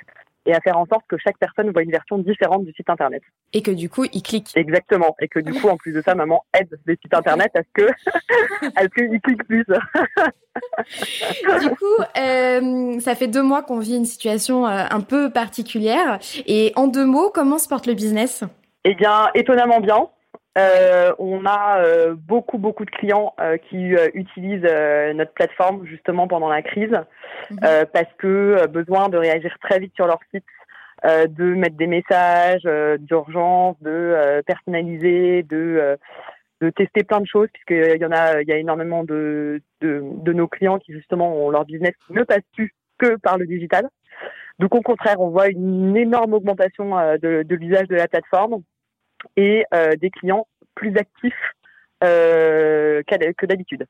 [0.46, 3.24] et à faire en sorte que chaque personne voit une version différente du site internet.
[3.54, 4.52] Et que du coup, il clique.
[4.56, 5.16] Exactement.
[5.22, 7.70] Et que du coup, en plus de ça, maman aide les sites internet à ce
[7.74, 7.88] que,
[8.76, 9.64] à ce qu'il clique plus.
[11.62, 16.20] du coup, euh, ça fait deux mois qu'on vit une situation un peu particulière.
[16.46, 18.44] Et en deux mots, comment se porte le business?
[18.84, 20.10] Eh bien, étonnamment bien.
[20.56, 24.62] Euh, on a euh, beaucoup beaucoup de clients euh, qui euh, utilisent
[25.16, 26.96] notre plateforme justement pendant la crise
[27.50, 27.86] mhm.
[27.92, 30.46] parce que besoin de réagir très vite sur leur site,
[31.04, 32.64] de mettre des messages
[33.00, 35.98] d'urgence, de personnaliser, de
[36.62, 40.02] de tester plein de choses puisqu'il y en a il y a énormément de, de,
[40.04, 43.48] de nos clients qui justement ont leur business qui ne passe plus que par le
[43.48, 43.90] digital.
[44.60, 48.62] Donc au contraire, on voit une énorme augmentation de, de l'usage de la plateforme
[49.38, 51.54] et euh, des clients plus actifs
[52.04, 53.86] euh, que d'habitude.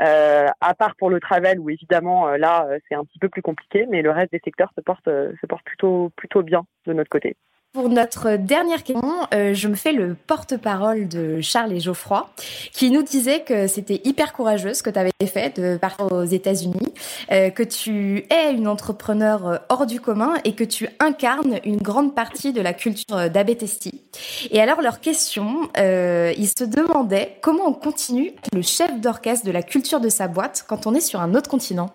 [0.00, 3.86] Euh, à part pour le travel où évidemment là c'est un petit peu plus compliqué,
[3.90, 7.36] mais le reste des secteurs se porte se porte plutôt plutôt bien de notre côté.
[7.72, 12.28] Pour notre dernière question, euh, je me fais le porte-parole de Charles et Geoffroy,
[12.70, 16.24] qui nous disait que c'était hyper courageux ce que tu avais fait de partir aux
[16.24, 16.92] États-Unis,
[17.30, 21.78] euh, que tu es une entrepreneur euh, hors du commun et que tu incarnes une
[21.78, 24.02] grande partie de la culture d'Abetesti.
[24.50, 29.62] Et alors leur question, ils se demandaient comment on continue le chef d'orchestre de la
[29.62, 31.88] culture de sa boîte quand on est sur un autre continent.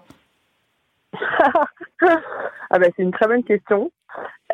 [2.72, 3.92] ah ben c'est une très bonne question.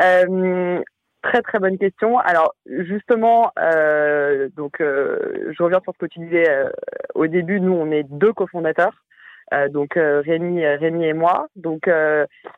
[0.02, 0.82] Euh,
[1.24, 2.20] Très très bonne question.
[2.20, 6.70] Alors justement, euh, donc euh, je reviens sur ce que tu disais euh,
[7.16, 7.62] au début.
[7.62, 9.06] Nous, on est deux cofondateurs,
[9.54, 11.48] euh, donc euh, Rémi, Rémi et moi.
[11.56, 11.90] Donc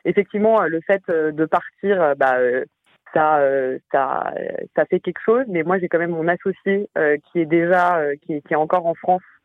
[0.04, 2.38] effectivement, le fait de partir, bah,
[3.14, 3.40] ça,
[3.92, 4.34] ça,
[4.74, 5.44] ça fait quelque chose.
[5.46, 6.90] Mais moi, j'ai quand même mon associé
[7.30, 9.35] qui est déjà, qui, est encore en France euh,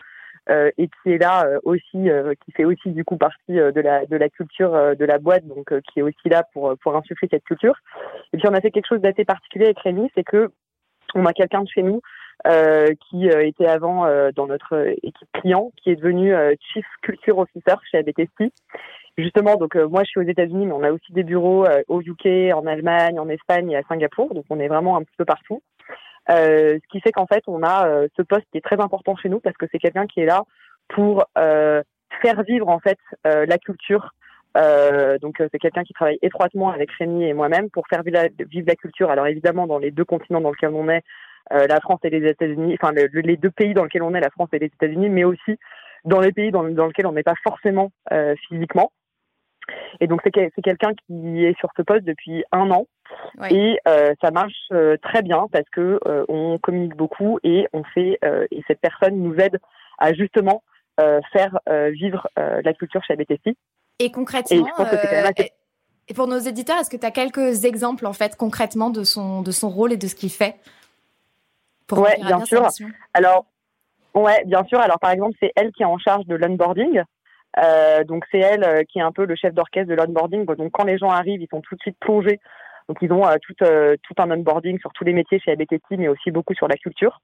[0.49, 4.05] et qui est là euh, aussi, euh, qui fait aussi du coup partie de la
[4.05, 7.43] de la culture de la boîte, donc qui est aussi là pour pour insuffler cette
[7.43, 7.76] culture.
[8.34, 10.49] Et puis on a fait quelque chose d'assez particulier avec Rémi, c'est que
[11.13, 12.01] on a quelqu'un de chez nous
[12.47, 17.38] euh, qui était avant euh, dans notre équipe client, qui est devenu euh, Chief Culture
[17.38, 18.51] Officer chez ABTST.
[19.18, 22.55] Justement, donc moi je suis aux États-Unis, mais on a aussi des bureaux au UK,
[22.55, 25.61] en Allemagne, en Espagne et à Singapour, donc on est vraiment un petit peu partout.
[26.32, 29.16] Euh, ce qui fait qu'en fait, on a euh, ce poste qui est très important
[29.16, 30.44] chez nous parce que c'est quelqu'un qui est là
[30.88, 31.84] pour euh,
[32.22, 34.14] faire vivre en fait la culture.
[35.22, 38.20] donc c'est quelqu'un qui travaille étroitement avec Rémi et moi-même pour faire vivre
[38.68, 39.10] la, culture.
[39.10, 41.03] Alors évidemment, dans les deux continents dans lesquels on est,
[41.49, 44.49] la France et les États-Unis, enfin les deux pays dans lesquels on est, la France
[44.52, 45.58] et les États-Unis, mais aussi
[46.03, 47.91] dans les pays dans, dans lesquels on n'est pas forcément
[48.49, 48.91] physiquement.
[50.02, 52.88] Et donc c'est quelqu'un qui est sur ce poste depuis un an
[53.50, 57.84] et euh, ça marche euh, très bien parce que euh, on communique beaucoup et on
[57.84, 58.20] fait
[58.52, 59.60] et cette personne nous aide
[59.98, 60.64] à justement
[61.34, 61.60] faire
[61.94, 63.56] vivre la culture chez ABTC.
[63.98, 64.68] Et concrètement,
[66.08, 69.42] et, pour nos éditeurs, est-ce que tu as quelques exemples en fait concrètement de son
[69.42, 70.56] de son rôle et de ce qu'il fait
[71.88, 72.68] pour Ouais, bien sûr.
[73.16, 73.46] Alors
[74.14, 74.80] ouais, bien sûr.
[74.80, 77.02] Alors par exemple, c'est elle qui est en charge de l'onboarding.
[77.60, 80.46] Euh, donc c'est elle euh, qui est un peu le chef d'orchestre de l'onboarding.
[80.46, 82.40] Donc quand les gens arrivent, ils sont tout de suite plongés.
[82.91, 86.09] Donc ils ont euh, tout, tout un onboarding sur tous les métiers chez ABTT, mais
[86.09, 87.22] aussi beaucoup sur la culture.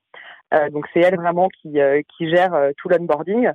[0.71, 1.73] donc c'est elle vraiment qui,
[2.21, 3.51] gère tout l'onboarding.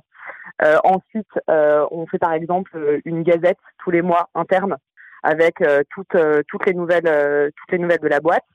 [0.83, 4.77] ensuite, on fait par exemple une gazette tous les mois interne
[5.23, 5.55] avec
[5.89, 8.45] toutes, les nouvelles de la boîte.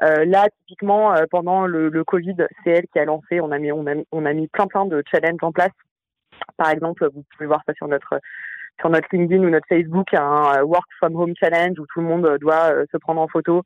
[0.00, 3.40] là, typiquement, pendant le, Covid, c'est elle qui a lancé.
[3.40, 5.72] On a mis on a mis plein plein de challenges en place
[6.56, 8.20] par exemple, vous pouvez voir ça sur notre
[8.82, 12.06] sur notre LinkedIn ou notre Facebook, un euh, Work from Home Challenge où tout le
[12.06, 13.62] monde doit euh, se prendre en photo.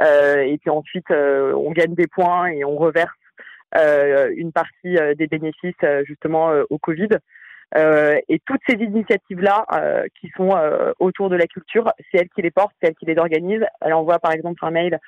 [0.00, 3.10] Euh, et puis ensuite, on gagne des points et on reverse
[4.36, 5.74] une partie des bénéfices
[6.04, 7.08] justement au Covid.
[7.74, 9.64] Et toutes ces initiatives-là
[10.20, 10.50] qui sont
[10.98, 13.64] autour de la culture, c'est elle qui les porte, c'est elle qui les organise.
[13.80, 14.98] Elle envoie par exemple un mail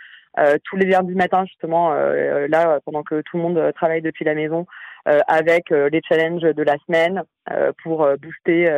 [0.64, 4.66] tous les lundis matin justement, là pendant que tout le monde travaille depuis la maison,
[5.06, 8.70] euh, avec euh, les challenges de la semaine euh, pour booster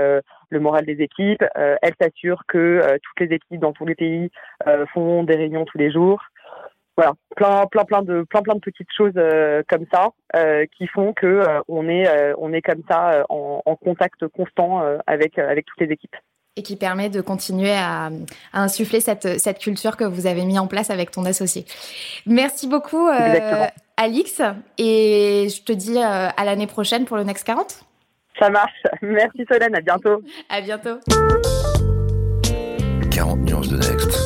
[0.50, 1.44] le moral des équipes.
[1.54, 4.30] elle s'assure que toutes les équipes dans tous les pays
[4.92, 6.20] font des réunions tous les jours
[6.96, 9.12] voilà, plein, plein, plein de, plein, plein de petites choses
[9.68, 10.10] comme ça
[10.76, 15.66] qui font que on est, on est comme ça en, en contact constant avec, avec
[15.66, 16.16] toutes les équipes.
[16.58, 18.06] Et qui permet de continuer à,
[18.54, 21.66] à, insuffler cette, cette culture que vous avez mis en place avec ton associé.
[22.24, 23.10] Merci beaucoup.
[23.96, 24.42] Alix,
[24.76, 27.80] et je te dis euh, à l'année prochaine pour le Next 40.
[28.38, 28.82] Ça marche.
[29.02, 30.22] Merci Solène, à bientôt.
[30.50, 30.98] À bientôt.
[33.10, 34.25] 40 nuances de Next